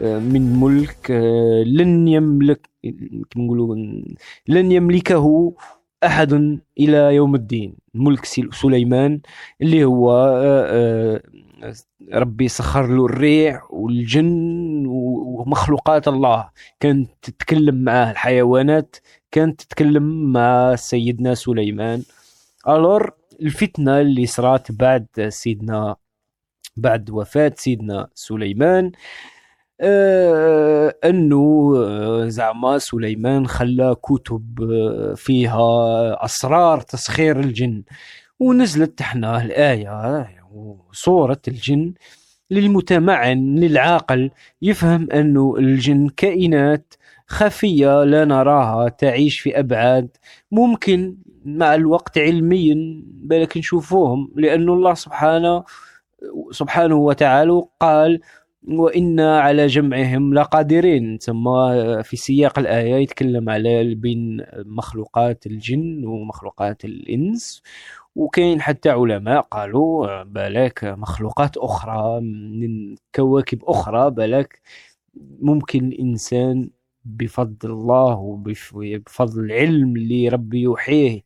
[0.00, 2.70] آه، من ملك آه، لن يملك
[3.36, 3.76] نقولوا؟
[4.48, 5.54] لن يملكه
[6.04, 7.74] أحد إلى يوم الدين.
[7.94, 9.20] ملك سليمان
[9.62, 10.10] اللي هو
[12.12, 16.48] ربي سخر له الريح والجن ومخلوقات الله.
[16.80, 18.96] كانت تتكلم معاه الحيوانات
[19.30, 22.02] كانت تتكلم مع سيدنا سليمان.
[22.68, 23.10] ألور
[23.42, 25.96] الفتنة اللي صارت بعد سيدنا
[26.76, 28.92] بعد وفاة سيدنا سليمان.
[29.80, 37.82] آه أنه آه، زعما سليمان خلى كتب آه، فيها أسرار تسخير الجن.
[38.40, 41.94] ونزلت إحنا الآية وصورة الجن
[42.50, 44.30] للمتمعن للعاقل
[44.62, 46.94] يفهم أنه الجن كائنات
[47.26, 50.16] خفية لا نراها تعيش في أبعاد
[50.50, 55.64] ممكن مع الوقت علميا بالك نشوفوهم لأن الله سبحانه
[56.50, 58.20] سبحانه وتعالى قال
[58.68, 61.44] وإنا على جمعهم لقادرين ثم
[62.02, 67.62] في سياق الآية يتكلم على بين مخلوقات الجن ومخلوقات الإنس
[68.16, 74.60] وكاين حتى علماء قالوا بالك مخلوقات أخرى من كواكب أخرى بالك
[75.40, 76.70] ممكن الإنسان
[77.04, 81.22] بفضل الله وبفضل العلم اللي ربي يوحيه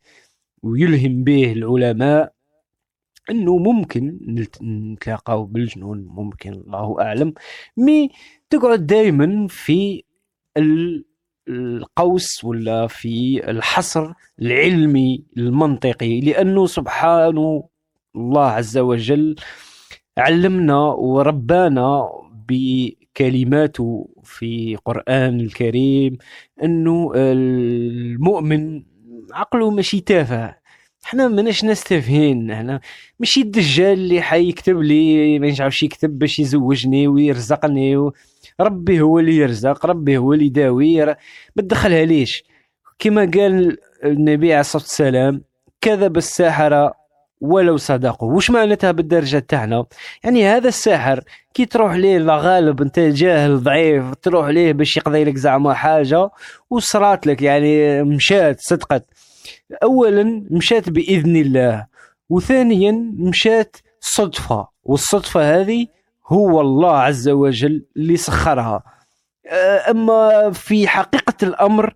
[0.63, 2.33] ويلهم به العلماء
[3.31, 4.19] إنه ممكن
[4.63, 7.35] نتلاقاو بالجنون ممكن الله أعلم.
[7.77, 8.11] مي
[8.51, 10.03] تقعد دائما في
[10.57, 11.05] ال-
[11.49, 14.13] القوس ولا في الحصر
[14.43, 17.69] العلمي المنطقي لأنه سبحانه
[18.17, 19.37] الله عز وجل
[20.19, 22.09] علمنا وربانا
[23.19, 26.19] بكلماته في قرآن الكريم
[26.63, 28.83] أنه المؤمن
[29.33, 30.55] عقله ماشي تافه.
[31.05, 32.81] إحنا ماناش ناس تافهين إحنا
[33.21, 38.13] ماشي الدجال اللي حيكتب لي ما يعرفش يكتب باش يزوجني ويرزقني و...
[38.61, 41.17] ربي هو اللي يرزق ربي هو اللي يداوي ما
[41.59, 42.45] تدخلها ليش؟
[42.99, 45.43] كما قال النبي عليه الصلاة والسلام
[45.81, 46.95] كذب الساحرة
[47.41, 48.33] ولو صدقوا.
[48.33, 49.85] وش معناتها بالدرجة تاعنا؟
[50.25, 51.21] يعني هذا الساحر
[51.55, 56.31] كي تروح ليه لا غالب انت جاهل ضعيف تروح ليه باش يقضي لك زعما حاجة
[56.71, 59.07] وصرات لك يعني مشات صدقت.
[59.83, 61.87] اولا مشات بإذن الله
[62.31, 65.87] وثانيا مشات صدفة والصدفة هذه
[66.27, 68.83] هو الله عز وجل اللي سخرها.
[69.91, 71.95] أما في حقيقة الأمر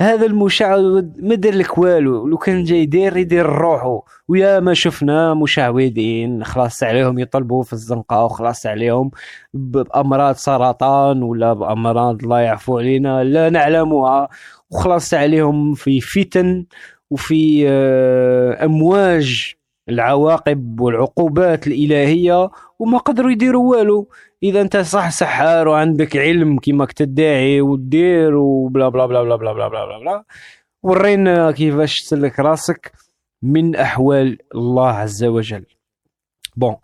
[0.00, 2.26] هذا المشعوذ ما دار لك والو.
[2.26, 8.24] لو كان جاي يدير يدير روحه ويا ما شفنا مشعوذين خلاص عليهم يطلبوا في الزنقة
[8.24, 9.10] وخلاص عليهم
[9.54, 14.28] بأمراض سرطان ولا بأمراض الله يعفو علينا لا نعلمها.
[14.70, 16.66] وخلاص عليهم في فتن
[17.10, 19.54] وفي آه، أمواج
[19.88, 24.08] العواقب والعقوبات الإلهية وما قدروا يديروا والو.
[24.42, 29.68] إذا أنت صح سحار وعندك علم كيما تدعي ودير وبلا بلا بلا بلا بلا بلا
[29.68, 30.24] بلا بلا.
[30.82, 32.92] ورينا كيفاش تسلك راسك
[33.42, 35.66] من أحوال الله عز وجل.
[36.56, 36.76] بون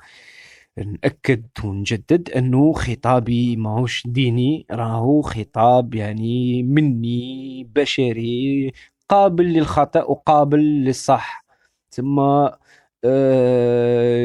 [0.76, 8.72] نأكد ونجدد أنه خطابي ماهوش ديني راهو خطاب يعني مني بشري
[9.08, 11.44] قابل للخطأ وقابل للصح.
[11.90, 12.52] ثم آه،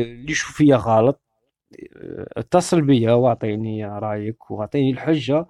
[0.02, 1.27] اللي يشوف فيا غلط.
[2.38, 5.46] اتصل بيا واعطيني رأيك واعطيني الحجة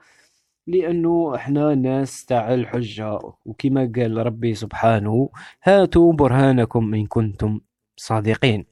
[0.67, 3.19] لأنه إحنا ناس تاع الحجة.
[3.45, 5.29] وكما قال ربي سبحانه
[5.63, 7.59] هاتوا برهانكم إن كنتم
[7.97, 8.65] صادقين.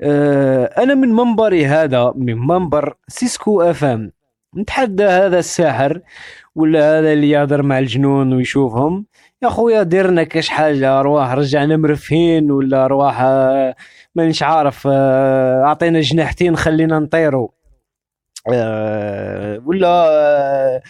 [0.00, 4.12] آه، أنا من منبري هذا من منبر سيسكو أف أم.
[4.56, 6.00] نتحدى هذا الساحر
[6.54, 9.06] ولا هذا اللي يهضر مع الجنون ويشوفهم؟
[9.44, 13.74] يا خويا ديرنا كاش حاجة ارواح رجعنا مرفهين ولا ارواح آه،
[14.14, 17.48] مانيش عارف آه، اعطينا جناحتين خلينا نطيروا
[18.52, 20.82] آه، ولا آه،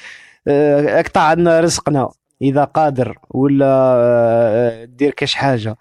[0.49, 2.09] آه، اقطع عنا رزقنا
[2.43, 5.77] إذا قادر ولا آه، دير كاش حاجة.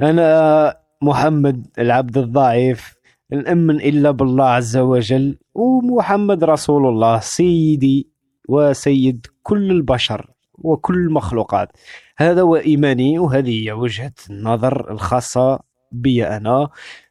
[0.00, 2.94] أنا محمد العبد الضعيف
[3.32, 8.10] نأمن إلا بالله عز وجل ومحمد رسول الله سيدي
[8.48, 10.33] وسيد كل البشر.
[10.58, 11.68] وكل المخلوقات.
[12.16, 15.60] هذا هو إيماني وهذه هي وجهة النظر الخاصة
[15.92, 16.68] بي أنا.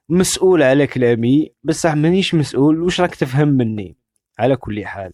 [0.10, 3.98] مسؤول على كلامي بس مانيش مسؤول وش راك تفهم مني؟
[4.40, 5.14] على كل حال.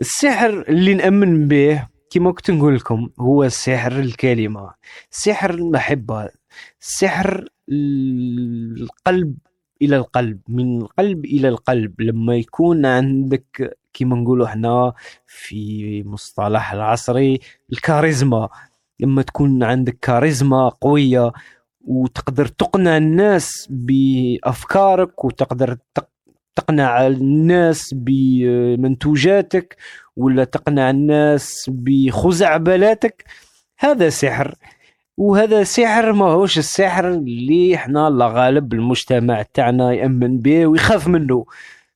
[0.00, 4.74] السحر اللي نأمن به كما كنت نقول لكم هو سحر الكلمة
[5.10, 6.28] سحر المحبة
[6.80, 9.38] سحر القلب
[9.82, 12.00] إلى القلب من القلب إلى القلب.
[12.00, 14.92] لما يكون عندك كما نقولوا إحنا
[15.26, 17.40] في مصطلح العصري
[17.72, 18.48] الكاريزما.
[19.00, 21.32] لما تكون عندك كاريزما قوية
[21.80, 26.08] وتقدر تقنع الناس بأفكارك وتقدر تق-
[26.56, 29.76] تقنع الناس بمنتوجاتك
[30.16, 33.24] ولا تقنع الناس بخزعبلاتك
[33.78, 34.54] هذا سحر.
[35.16, 41.44] وهذا سحر ما هوش السحر اللي إحنا الله غالب المجتمع تاعنا يأمن به ويخاف منه.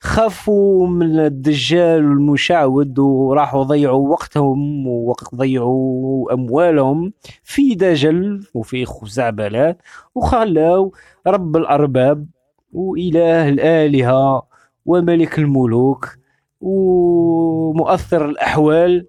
[0.02, 9.82] خافوا من الدجال والمشعوذ وراحوا ضيعوا وقتهم وضيعوا أموالهم في دجل وفي خزعبلات
[10.14, 10.92] وخلاو
[11.26, 12.26] رب الأرباب
[12.72, 14.46] وإله الآلهة
[14.86, 16.16] وملك الملوك
[16.60, 19.06] ومؤثر الأحوال.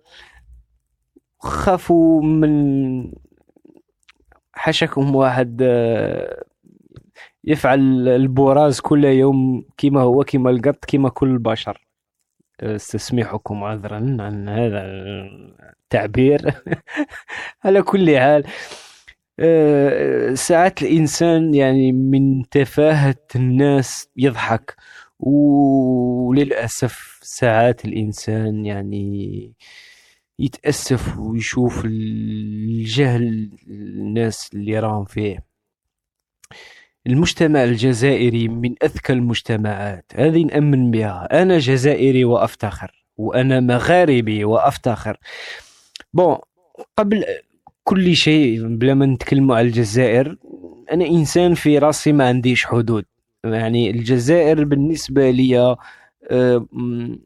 [1.39, 3.11] خافوا من
[4.53, 6.43] حشكهم واحد آه،
[7.43, 11.87] يفعل البراز كل يوم كما هو كما القط كما كل البشر.
[12.61, 14.81] استسمحكم عذرا عن هذا
[15.83, 16.53] التعبير.
[17.65, 18.43] على كل حال
[19.39, 24.75] آه، ساعات الإنسان يعني من تفاهة الناس يضحك
[25.19, 29.53] وللأسف ساعات الإنسان يعني
[30.39, 35.50] يتأسف ويشوف الجهل الناس اللي راهم فيه.
[37.07, 40.05] المجتمع الجزائري من أذكى المجتمعات.
[40.15, 41.41] هذه نأمن بها.
[41.41, 45.17] أنا جزائري وأفتخر وأنا مغاربي وأفتخر.
[46.13, 46.37] بون
[46.97, 47.23] قبل
[47.83, 50.37] كل شيء بلا ما نتكلموا على الجزائر
[50.91, 53.05] أنا إنسان في راسي ما عنديش حدود.
[53.43, 55.77] يعني الجزائر بالنسبة لي
[56.31, 56.67] آه،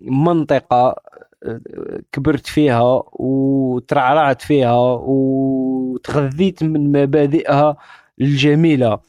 [0.02, 0.96] منطقة
[1.44, 1.62] آه،
[2.12, 7.78] كبرت فيها وترعرعت فيها وتغذيت من مبادئها
[8.22, 9.00] الجميلة.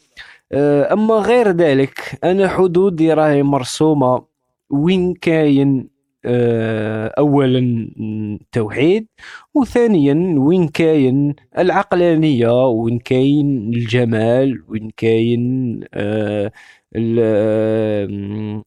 [0.52, 4.24] آه، أما غير ذلك أنا حدودي راهي مرسومة
[4.70, 5.88] وين كاين
[6.24, 7.58] آه، أولا
[8.00, 9.06] التوحيد
[9.54, 16.52] وثانيا وين كاين العقلانية وين كاين الجمال وين كاين آه،
[16.96, 18.62] ال-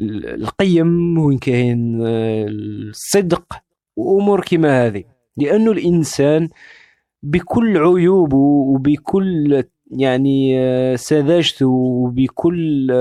[0.00, 3.44] القيم وين كاين الصدق
[3.96, 5.04] وأمور كما هذه.
[5.36, 6.48] لأنه الإنسان
[7.22, 12.92] بكل عيوبه وبكل يعني آه، سذاجته وبكل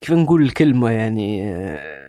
[0.00, 2.04] كيف نقول الكلمة يعني آه،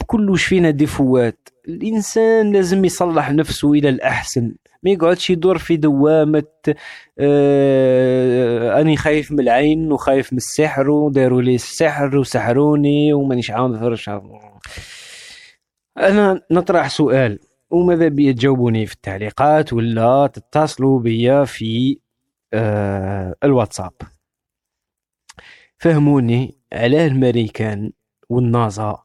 [0.00, 4.54] بكل وش فينا ديفوات الإنسان لازم يصلح نفسه إلى الأحسن.
[4.82, 6.44] ما يقعدش يدور في دوامة
[7.18, 13.82] آه أني خايف من العين وخايف من السحر وداروا لي السحر وسحروني ومانيش عارف
[15.98, 17.38] أنا نطرح سؤال.
[17.72, 21.98] وماذا بي تجاوبوني في التعليقات ولا تتصلوا بيا في
[22.54, 23.92] آه الواتساب.
[25.78, 27.92] فهموني علاه الامريكان
[28.28, 29.02] والنازا.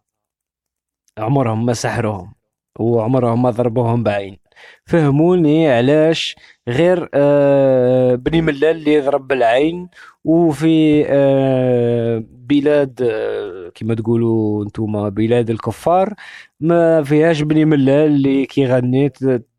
[1.17, 2.33] عمرهم ما سحروهم
[2.79, 4.37] وعمرهم ما ضربوهم بعين.
[4.85, 6.35] فهموني علاش
[6.67, 9.89] غير آه بني ملال اللي يضرب بالعين
[10.23, 16.13] وفي آه بلاد آه كما تقولوا أنتم بلاد الكفار
[16.59, 19.09] ما فيهاش بني ملال اللي كيغني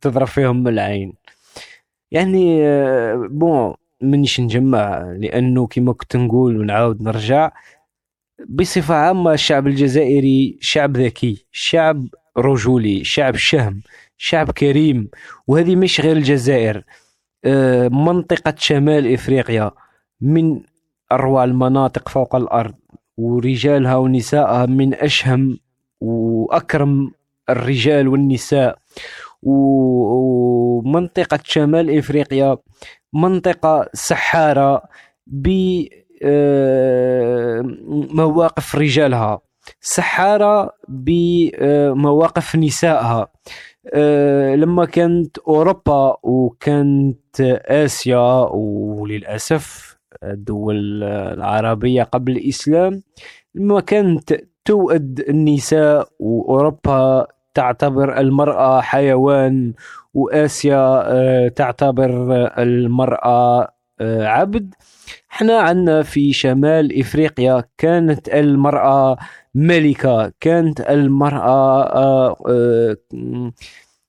[0.01, 1.15] تضرب فيهم بالعين
[2.11, 7.51] يعني آه، بون منيش نجمع لأنه كما كنت نقول ونعاود نرجع
[8.49, 12.09] بصفة عامة الشعب الجزائري شعب ذكي شعب
[12.39, 13.83] رجولي شعب شهم
[14.19, 15.11] شعب كريم
[15.47, 16.85] وهذه مش غير الجزائر.
[17.45, 19.71] آه، منطقة شمال إفريقيا
[20.21, 20.61] من
[21.13, 22.75] أروع المناطق فوق الأرض
[23.19, 25.59] ورجالها ونسائها من أشهم
[26.01, 27.11] وأكرم
[27.51, 28.79] الرجال والنساء.
[29.43, 32.57] ومنطقة شمال إفريقيا
[33.13, 34.83] منطقة سحارة
[37.87, 39.41] بمواقف رجالها.
[39.81, 43.29] سحارة بمواقف نسائها.
[43.95, 49.88] آه، لما كانت أوروبا وكانت آسيا وللأسف
[50.25, 53.03] الدول العربية قبل الإسلام.
[53.55, 59.73] لما كانت توأد النساء وأوروبا تعتبر المرأة حيوان
[60.15, 62.11] وآسيا آه، تعتبر
[62.59, 63.69] المرأة
[64.01, 64.75] آه، عبد.
[65.33, 69.17] إحنا عندنا في شمال إفريقيا كانت المرأة
[69.55, 72.97] ملكة كانت المرأة آه،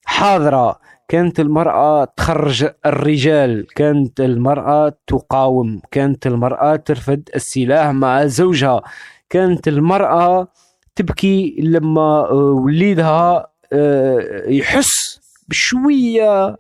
[0.06, 0.80] حاضرة.
[1.10, 8.82] كانت المرأة تخرج الرجال كانت المرأة تقاوم كانت المرأة ترفد السلاح مع زوجها.
[9.30, 10.48] كانت المرأة
[10.96, 16.58] تبكي لما آه، وليدها آه، يحس بشوية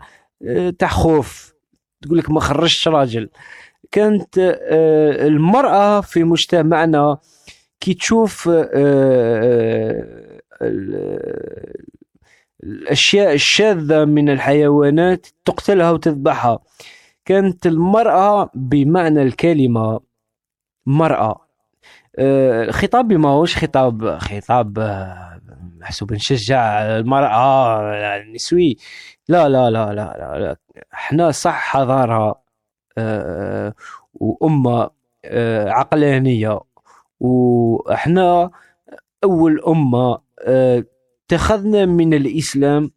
[0.48, 1.54] آه، تاع خوف.
[2.02, 3.30] تقول لك ما خرجتش راجل.
[3.92, 4.38] كانت
[5.22, 7.18] المرأة في مجتمعنا
[7.80, 8.50] كي تشوف
[12.64, 16.60] الأشياء الشاذة من الحيوانات تقتلها وتذبحها.
[17.26, 20.00] كانت المرأة بمعنى الكلمة
[20.86, 21.46] مرأة.
[22.20, 25.42] آه، خطابي ما هوش خطاب خطاب آه،
[25.80, 27.80] محسوب نشجع المرأة
[28.18, 28.78] النسوي
[29.28, 30.56] لا لا لا لا لا, لا.
[30.94, 32.42] إحنا صح حضارة
[32.98, 33.74] آه،
[34.14, 34.90] وأمة
[35.26, 36.60] آه، عقلانية.
[37.20, 38.52] وإحنا
[39.24, 40.84] أول أمة آه،
[41.30, 42.92] اتخذنا من الإسلام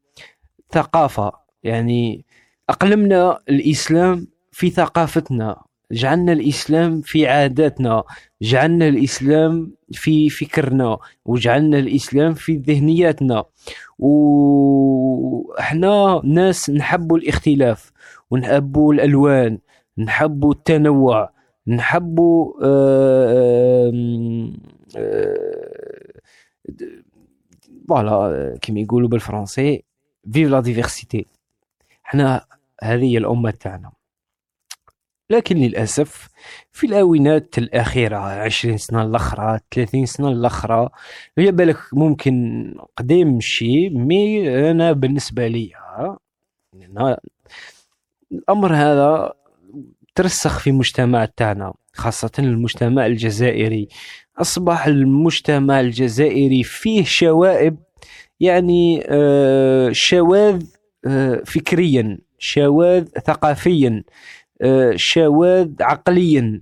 [0.72, 1.32] ثقافة.
[1.62, 2.24] يعني
[2.68, 5.62] أقلمنا الإسلام في ثقافتنا
[5.92, 8.04] جعلنا الإسلام في عاداتنا
[8.42, 13.44] جعلنا الإسلام في فكرنا وجعلنا الإسلام في ذهنياتنا.
[13.98, 17.92] وإحنا ناس نحب الاختلاف
[18.30, 19.58] ونحب الألوان
[19.98, 21.30] نحب التنوع
[21.66, 22.20] نحب
[22.62, 23.92] آه،
[27.88, 29.84] فوالا كيما يقولوا بالفرنسي
[30.32, 31.26] vive la diversité
[32.02, 32.46] حنا
[32.82, 33.92] هذه هي الأمة تاعنا
[35.30, 36.28] لكن للأسف
[36.72, 40.88] في الآونات الأخيرة عشرين سنة الأخرى ثلاثين سنة الأخرى
[41.38, 45.72] هي بالك ممكن قديم شي mais أنا بالنسبة لي
[46.74, 47.18] أنا
[48.32, 49.32] الأمر هذا
[50.14, 53.88] ترسخ في مجتمع تاعنا خاصة المجتمع الجزائري.
[54.40, 57.76] أصبح المجتمع الجزائري فيه شوائب
[58.40, 60.64] يعني آه، شواذ
[61.06, 64.04] آه، فكريا شواذ ثقافيا
[64.62, 66.60] آه، شواذ عقليا.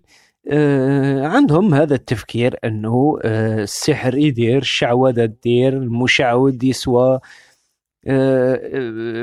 [1.23, 7.21] عندهم هذا التفكير أنه السحر يدير الشعوذة تدير المشعوذ يسوى.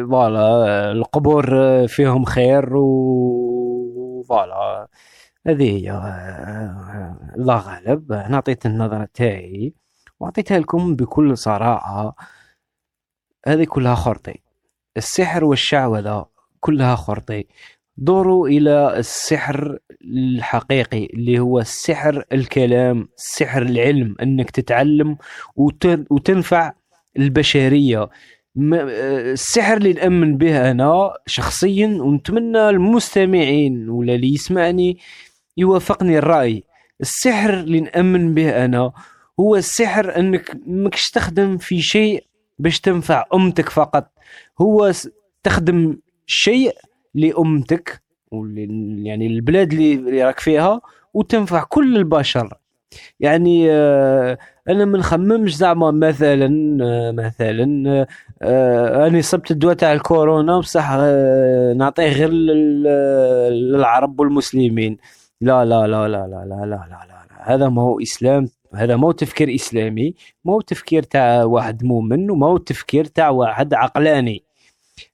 [0.10, 1.46] voilà القبور
[1.88, 4.88] فيهم خير و voilà.
[5.48, 8.12] هذه هي آه، الله غالب.
[8.12, 9.74] أنا أعطيت النظرة تاعي
[10.20, 12.16] وأعطيتها لكم بكل صراحة.
[13.48, 14.36] هذه كلها خرطي.
[14.98, 16.26] السحر والشعوذة
[16.60, 17.46] كلها خرطي.
[17.98, 25.18] دوروا إلى السحر الحقيقي اللي هو السحر الكلام السحر العلم أنك تتعلم
[25.56, 26.74] وت- وتنفع
[27.18, 28.10] البشرية.
[28.56, 34.98] ما- آه، السحر اللي نأمن به أنا شخصيا ونتمنى المستمعين ولا اللي يسمعني
[35.58, 36.64] يوافقني الرأي.
[37.02, 38.92] السحر اللي نأمن به أنا
[39.40, 42.24] هو السحر أنك ماكش تخدم في شيء
[42.60, 44.12] باش تنفع أمتك فقط.
[44.62, 44.92] هو
[45.44, 46.74] تخدم شيء
[47.16, 48.02] لأمتك
[49.04, 50.82] يعني البلاد اللي راك فيها
[51.14, 52.54] وتنفع كل البشر.
[53.20, 54.38] يعني آه،
[54.70, 58.06] أنا ما نخممش زعما مثلا آه، مثلا
[58.42, 60.92] آه، أنا صبت الدواء تاع الكورونا بصح
[61.76, 62.84] نعطيه غير لل-
[63.72, 64.98] للعرب والمسلمين.
[65.42, 67.54] لا لا لا لا لا لا لا لا, لا.
[67.56, 70.14] هذا ما هو إسلام هذا ما هو تفكير إسلامي
[70.46, 74.44] ما هو تفكير تاع واحد مؤمن وما هو تفكير تاع واحد عقلاني.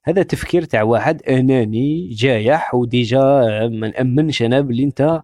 [0.04, 3.20] هذا تفكير تاع واحد أناني جايح وديجا
[3.68, 5.22] ما نامنش أنا باللي انت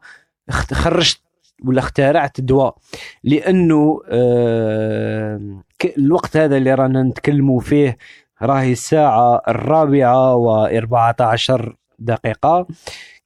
[0.73, 1.21] خرجت
[1.65, 2.77] ولا اخترعت دواء.
[3.25, 5.63] لأنه آه
[5.99, 7.97] الوقت هذا اللي رانا نتكلموا فيه
[8.43, 12.67] راهي الساعة الرابعة و14 دقيقة.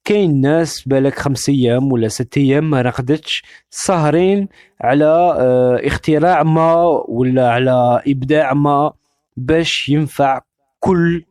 [0.05, 4.47] كاين ناس بالك خمس أيام ولا ست أيام ما رقدتش سهرين
[4.81, 5.05] على
[5.39, 8.93] آه، اختراع ما ولا على إبداع ما
[9.37, 10.41] باش ينفع
[10.79, 11.23] كل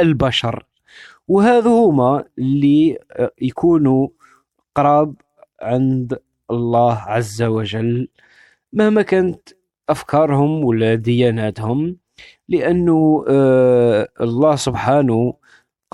[0.00, 0.66] البشر.
[1.28, 4.08] وهذا هما اللي آه، يكونوا
[4.74, 5.14] قراب
[5.62, 6.18] عند
[6.50, 8.08] الله عز وجل
[8.72, 9.48] مهما كانت
[9.88, 11.96] أفكارهم ولا دياناتهم
[12.48, 15.34] لأنه آه، الله سبحانه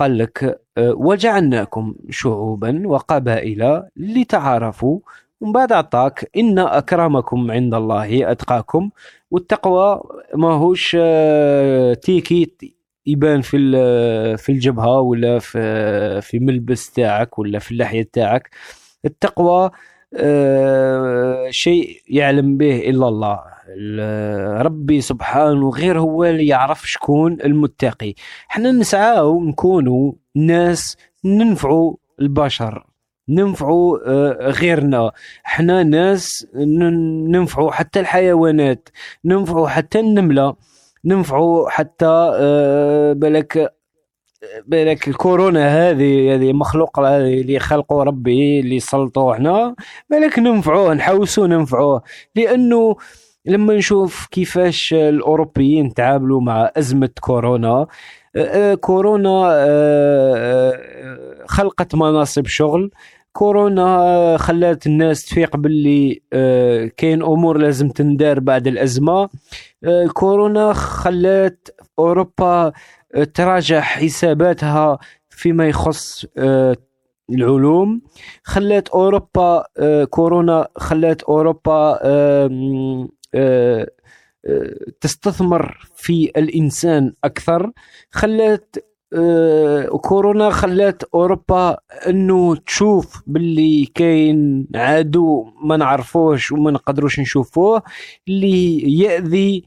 [0.01, 4.99] قال لك آه، وجعلناكم شعوبا وقبائل لتعارفوا.
[5.41, 8.89] ومن بعد عطاك إن أكرمكم عند الله أتقاكم.
[9.31, 10.01] والتقوى
[10.35, 12.51] ماهوش آه، تيكي
[13.05, 13.57] يبان في
[14.37, 18.49] في الجبهة ولا في في ملبس تاعك ولا في اللحية تاعك.
[19.05, 19.71] التقوى
[20.15, 23.33] آه، شيء يعلم به إلا الله.
[23.33, 23.50] ال-
[24.61, 28.13] ربي سبحانه غير هو اللي يعرف شكون المتقي.
[28.51, 32.85] إحنا نسعاو نكونوا ناس ننفعوا البشر
[33.29, 35.11] ننفعوا آه، غيرنا.
[35.45, 38.89] إحنا ناس ننفعوا حتى الحيوانات
[39.25, 40.55] ننفعوا حتى النملة
[41.05, 42.05] ننفعوا حتى
[42.35, 43.73] آه، بالك
[44.67, 49.75] بالك الكورونا هذه هذه مخلوق هذه اللي خلقوا ربي اللي سلطوه هنا
[50.09, 52.01] بالك ننفعوه نحوسوا ننفعوه.
[52.35, 52.95] لأنه
[53.45, 57.87] لما نشوف كيفاش الأوروبيين تعاملوا مع أزمة كورونا
[58.81, 59.49] كورونا
[61.47, 62.91] خلقت مناصب شغل.
[63.33, 66.21] كورونا خلات الناس تفيق باللي
[66.97, 69.29] كاين أمور لازم تندار بعد الأزمة.
[70.13, 71.67] كورونا خلات
[71.99, 72.71] أوروبا
[73.33, 76.25] تراجع حساباتها فيما يخص
[77.29, 78.01] العلوم.
[78.43, 79.63] خلات أوروبا
[80.09, 81.99] كورونا خلات أوروبا
[85.01, 87.71] تستثمر في الإنسان أكثر.
[88.11, 88.75] خلات
[89.13, 91.77] آه، كورونا خلات أوروبا
[92.07, 97.83] إنه تشوف باللي كاين عدو ما نعرفوش وما نقدروش نشوفوه
[98.27, 99.63] اللي يأذي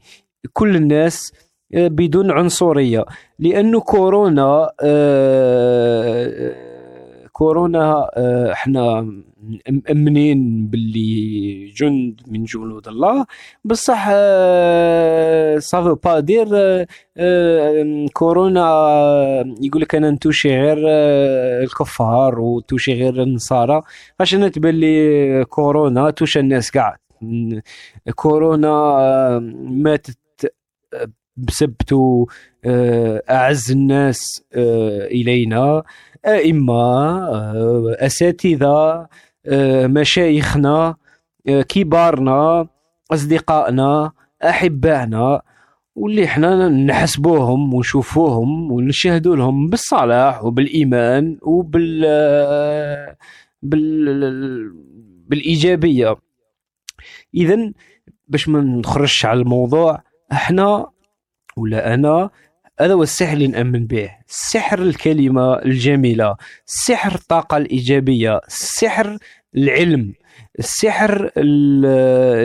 [0.53, 1.33] كل الناس
[1.73, 3.05] آه، بدون عنصرية.
[3.39, 6.55] لأنه كورونا آه،
[7.31, 9.11] كورونا آه، إحنا
[9.69, 13.25] مأمنين باللي جند من جنود الله.
[13.65, 14.09] بصح
[15.59, 16.47] سافو با دير
[18.13, 23.81] كورونا آه، يقول لك أنا نتوشي غير آه، الكفار وتوشي غير النصارى.
[24.19, 26.97] عشان تبان لي كورونا توشى الناس كاع
[28.15, 30.17] كورونا آه، ماتت
[32.65, 34.19] آه، أعز الناس
[35.11, 35.83] إلينا.
[36.25, 36.85] أئمة
[38.05, 39.07] أساتذة
[39.87, 40.95] مشايخنا
[41.47, 42.67] آه، كبارنا
[43.11, 44.11] أصدقائنا
[44.43, 45.41] أحبائنا
[45.95, 53.17] واللي إحنا نحسبوهم ونشوفوهم ونشهدوا لهم بالصلاح وبالإيمان وبال آه،
[53.61, 54.71] بال
[55.27, 56.15] بالإيجابية.
[57.35, 57.71] اذا
[58.27, 60.85] باش ما نخرجش على الموضوع إحنا
[61.57, 62.29] ولا أنا
[62.79, 64.09] هذا هو السحر اللي نأمن به.
[64.27, 69.17] سحر الكلمة الجميلة سحر الطاقة الإيجابية سحر
[69.55, 70.13] العلم
[70.59, 71.85] السحر ال-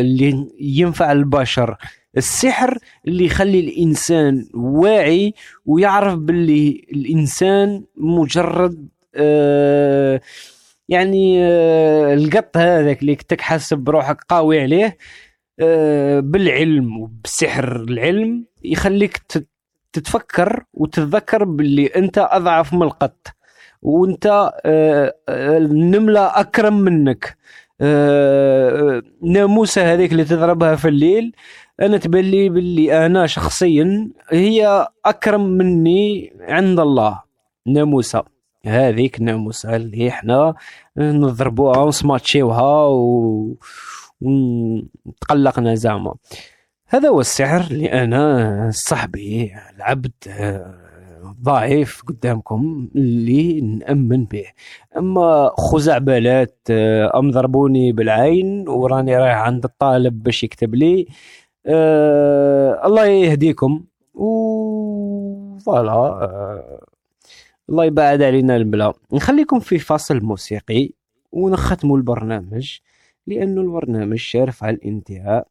[0.00, 1.76] اللي ينفع البشر
[2.16, 2.78] السحر
[3.08, 5.34] اللي يخلي الإنسان واعي
[5.66, 10.20] ويعرف باللي الإنسان مجرد آه
[10.88, 14.96] يعني آه القط هذاك اللي كنتك حاسب بروحك قاوي عليه
[15.60, 19.16] آه بالعلم وبسحر العلم يخليك
[19.92, 23.26] تتفكر وتتذكر باللي انت اضعف من القط
[23.82, 24.26] وانت
[24.64, 27.36] آه، آه، النملة اكرم منك.
[27.80, 31.32] آه، ناموسة هذيك اللي تضربها في الليل
[31.82, 37.22] أنا تبان لي باللي أنا شخصيا هي اكرم مني عند الله.
[37.66, 38.22] ناموسة
[38.66, 40.54] هذيك الناموسة اللي إحنا
[40.96, 43.56] نضربوها ونسماتشيوها و...
[44.20, 46.14] وتقلقنا زعما.
[46.92, 50.74] هذا هو السحر اللي أنا صاحبي العبد آه،
[51.42, 54.44] ضعيف قدامكم اللي نأمن به.
[54.96, 61.06] أما خزعبلات آه، أم ضربوني بالعين وراني رايح عند الطالب باش يكتب لي
[61.66, 63.84] آه الله يهديكم.
[64.14, 66.86] و فوالا آه
[67.68, 68.92] الله يبعد علينا البلا.
[69.12, 70.90] نخليكم في فصل موسيقي
[71.32, 72.78] ونختموا البرنامج
[73.26, 75.48] لأنه البرنامج شارف على الانتهاء.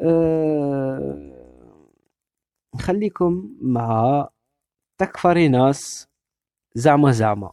[0.00, 1.32] آه
[2.74, 4.28] نخليكم مع
[5.00, 6.08] تكفري ناس
[6.74, 7.52] زعما زعما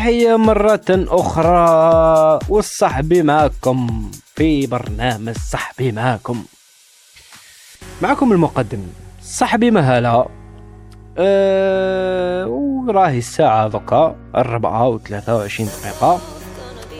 [0.00, 6.44] تحية مرة أخرى والصحبي معكم في برنامج صحبي معكم.
[8.02, 8.78] معكم المقدم
[9.22, 10.26] صحبي مهلا.
[11.18, 16.20] أه وراهي الساعة ذكا الربعة وثلاثة وعشرين دقيقة.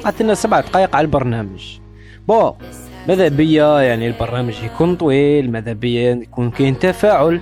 [0.03, 1.79] بقات لنا سبع دقائق على البرنامج.
[2.29, 2.55] بو
[3.09, 7.41] ماذا بيا؟ يعني البرنامج يكون طويل ماذا بيا؟ يكون كاين تفاعل.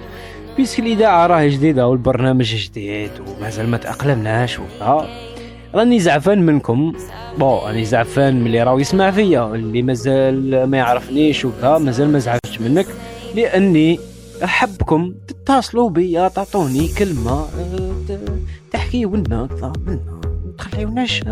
[0.57, 5.28] بيسك الإذاعة راهي جديدة والبرنامج جديد ومازال ما تأقلمناش وكذا
[5.75, 6.93] راني زعفان منكم.
[7.39, 12.19] بو راني زعفان من اللي راهو يسمع فيا اللي مازال ما يعرفنيش وكذا مازال ما
[12.19, 12.87] زعفتش منك
[13.35, 14.01] لأني
[14.45, 15.15] أحبكم.
[15.29, 17.47] تتصلوا بيا تعطوني كلمة
[18.71, 19.49] تحكيو لنا
[19.87, 20.21] منا
[20.59, 21.25] تخليوناش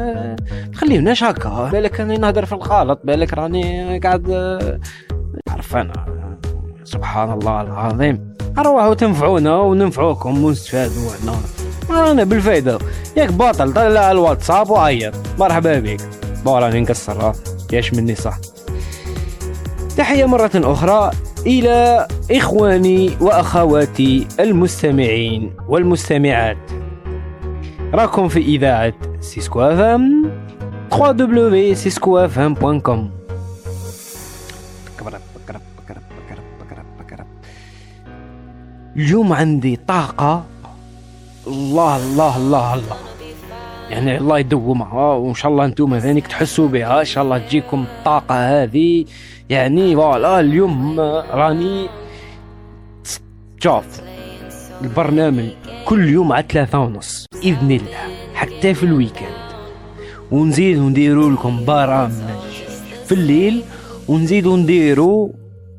[0.73, 1.71] تخليوناش هكا.
[1.73, 4.31] بالك راني نهضر في الغلط بالك راني قاعد
[5.49, 6.07] نعرف أنا
[6.85, 8.37] سبحان الله العظيم.
[8.59, 11.33] أروحوا تنفعونا وننفعوكم ونستفادوا إحنا
[11.91, 12.79] أنا بالفايده
[13.17, 15.15] ياك باطل طلع الواتساب وعيط.
[15.39, 16.01] مرحبا بك.
[16.45, 17.33] بو راني ها
[17.73, 18.39] ياش مني صح.
[19.97, 21.11] تحية مرة أخرى
[21.47, 26.57] إلى إخواني وأخواتي المستمعين والمستمعات.
[27.95, 30.31] راكم في إذاعة سيسكو أفام
[30.93, 32.99] www.ciscofm.com
[38.97, 40.45] اليوم عندي طاقة
[41.47, 42.97] الله الله الله الله.
[43.91, 47.01] يعني الله يدومها وان شاء الله أنتم ذلك تحسوا بها.
[47.01, 49.05] إن شاء الله تجيكم الطاقة هذه.
[49.49, 51.89] يعني voilà اليوم راني
[53.59, 53.85] شوف
[54.83, 55.49] البرنامج
[55.85, 57.99] كل يوم على ثلاثة ونص بإذن الله
[58.35, 59.47] حتى في ال week-end.
[60.31, 62.13] ونزيد نديروا لكم برامج
[63.07, 63.63] في الليل
[64.09, 65.29] ونزيد نديروا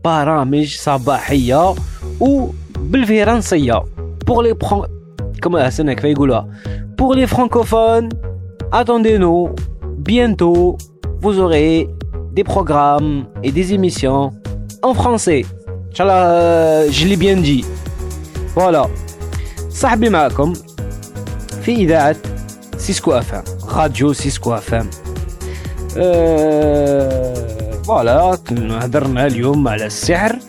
[0.06, 1.76] برامج صباحية
[2.20, 3.84] وبالفرنسية
[4.28, 4.97] les Fran...
[5.42, 6.48] كما حسن كيف يقولها
[7.02, 8.10] pour les francophones
[8.72, 9.50] attendez-nous.
[10.12, 10.78] Bientôt
[11.22, 11.88] vous aurez
[12.38, 14.32] des programmes et des émissions
[14.84, 15.46] en français.
[15.90, 17.66] ان شاء الله je l'ai bien dit
[18.56, 18.88] voilà
[19.70, 20.54] صاحبي معكم
[21.62, 22.16] في اذاعه
[22.78, 23.44] سيسكو اف ام
[23.76, 24.90] راديو سيسكو اف ام
[25.98, 27.34] أه
[27.86, 30.40] voilà هضرنا اليوم على السحر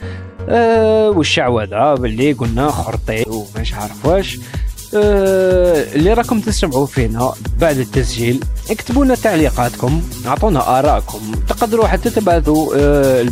[0.49, 4.58] أه والشعوذه باللي قلنا خرطي ومش عارف واش أه
[4.95, 13.27] اللي راكم تسمعوا فينا بعد التسجيل اكتبوا لنا تعليقاتكم اعطونا آرائكم تقدروا حتى تبعثوا أه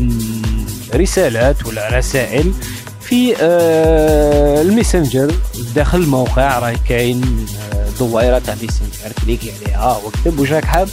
[0.95, 2.53] رسالات ولا رسائل
[3.01, 5.35] في أه الميسنجر
[5.75, 10.89] داخل الموقع راه كاين آه، دويره تاع ميسنجر cliquer عليها واكتب واش راك حاب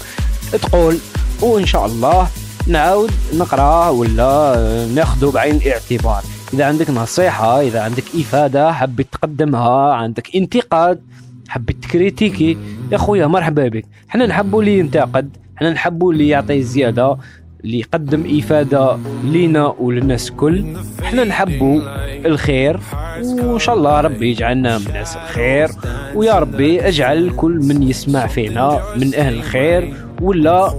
[0.61, 0.97] تقول
[1.41, 2.27] وإن شاء الله
[2.67, 6.23] نعاود نقراه ولا آه، ناخذه بعين الاعتبار.
[6.53, 11.01] إذا عندك نصيحة إذا عندك إفادة حبيت تقدمها عندك انتقاد
[11.49, 12.57] حبيت ت critiquer
[12.91, 13.85] يا خويا مرحبا بك.
[14.07, 17.17] حنا نحبوا اللي ينتقد حنا نحبوا اللي يعطي زيادة
[17.63, 20.65] اللي يقدم إفادة لينا وللناس الكل
[21.03, 21.81] حنا نحبوا
[22.25, 22.79] الخير
[23.21, 25.69] وإن شاء الله ربي يجعلنا من ناس الخير.
[26.15, 30.73] ويا ربي أجعل كل من يسمع فينا من أهل الخير ولا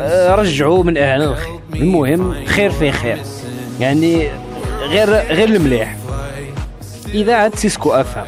[0.00, 1.54] آه، رجعوا من أهل الخير.
[1.74, 3.18] المهم خير في خير.
[3.80, 4.28] يعني
[4.78, 5.96] غير غير المليح.
[7.14, 8.26] اذاعه سيسكو اف ام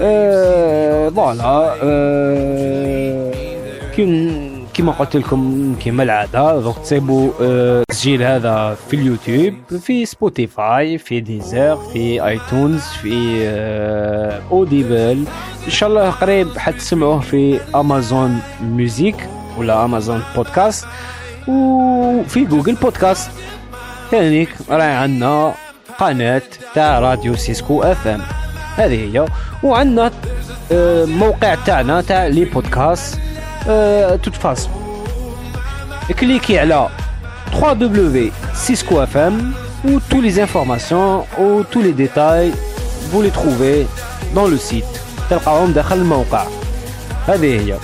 [0.00, 3.32] أه voilà أه
[4.98, 6.60] قلت لكم كما العادة.
[6.60, 14.42] دوك تسيبوا أه تسجيل هذا في اليوتيوب في سبوتيفاي في ديزر في آيتونز في أه
[14.50, 15.24] أوديبل.
[15.66, 20.86] إن شاء الله قريب حتسمعوه في أمازون ميوزيك ولا أمازون بودكاست.
[21.48, 23.30] وفي جوجل بودكاست.
[24.10, 25.54] ثانيك راه عندنا
[25.98, 26.42] قناة
[26.74, 28.22] تاع راديو سيسكو اف ام
[28.76, 29.26] هذه هي.
[29.62, 30.10] وعندنا
[30.72, 33.18] آه، موقع تاعنا تاع لي بودكاست
[34.22, 34.72] توت فاسون
[36.20, 36.88] كليكي على
[37.52, 39.34] www.cisco.fm
[39.84, 42.52] où tous les informations ou tous les détails
[43.10, 43.86] vous les trouvez
[44.34, 44.98] dans le site.
[45.30, 46.46] تلقاهم داخل الموقع.
[47.26, 47.76] هذه هي.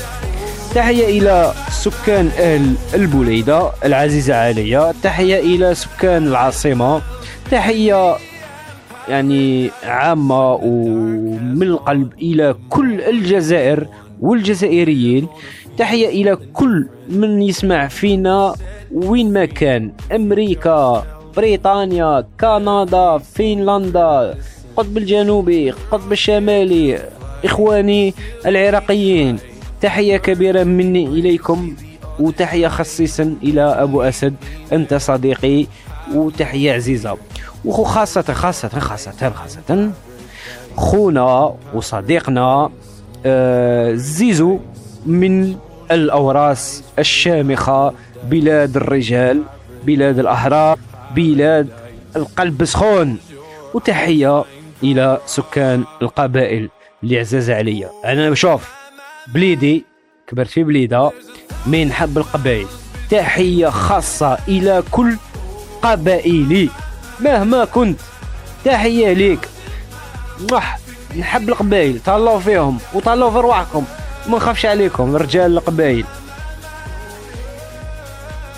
[0.75, 4.93] تحية إلى سكان أهل البوليدة العزيزة عليا.
[5.03, 7.03] تحية إلى سكان العاصمة.
[7.51, 8.17] تحية
[9.09, 13.87] يعني عامة ومن القلب إلى كل الجزائر
[14.21, 15.29] والجزائريين.
[15.79, 18.55] تحية إلى كل من يسمع فينا
[18.93, 19.93] وين ما كان.
[20.15, 21.07] أمريكا
[21.37, 24.35] بريطانيا كندا فنلندا
[24.71, 26.99] القطب الجنوبي القطب الشمالي
[27.45, 28.15] إخواني
[28.47, 29.39] العراقيين.
[29.85, 31.77] تحية كبيرة مني إليكم
[32.21, 34.35] وتحية خصيصا إلى أبو أسد
[34.73, 35.67] أنت صديقي
[36.15, 37.17] وتحية عزيزة.
[37.65, 39.91] وخاصة خاصة خاصة خاصة
[40.77, 42.71] خونا وصديقنا
[43.27, 44.59] آه، زيزو
[45.07, 45.57] من
[45.91, 47.93] الأوراس الشامخة
[48.25, 49.43] بلاد الرجال
[49.87, 50.79] بلاد الأحرار
[51.15, 51.69] بلاد
[52.17, 53.19] القلب سخون.
[53.75, 54.45] وتحية
[54.83, 56.69] إلى سكان القبائل
[57.03, 57.91] اللي عزاز عليا.
[58.05, 58.84] أنا شوف
[59.27, 59.85] بليدي
[60.27, 61.11] كبرت في بليدة
[61.67, 62.67] من حب القبائل.
[63.11, 65.17] تحية خاصة إلى كل
[65.83, 66.69] قبائلي
[67.21, 68.01] مهما كنت
[68.65, 69.49] تحية ليك.
[70.53, 70.79] مح
[71.19, 71.99] نحب القبائل.
[71.99, 73.85] تهلاو فيهم وتهلاو في رواحكم.
[74.29, 76.05] ما نخافش عليكم رجال القبائل.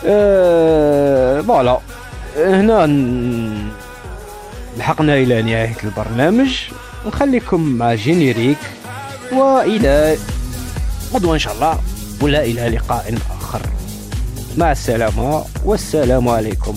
[0.07, 1.79] أه فوالا.
[2.37, 2.87] هنا
[4.79, 6.57] لحقنا إلى نهاية البرنامج.
[7.07, 8.59] نخليكم مع جينيريك.
[9.33, 10.17] وإلى
[11.15, 11.81] غدوه إن شاء الله
[12.21, 13.63] ولا إلى لقاء آخر.
[14.57, 16.77] مع السلامة والسلام عليكم.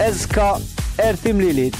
[0.00, 0.56] أزكى
[1.00, 1.74] ارثم ليليت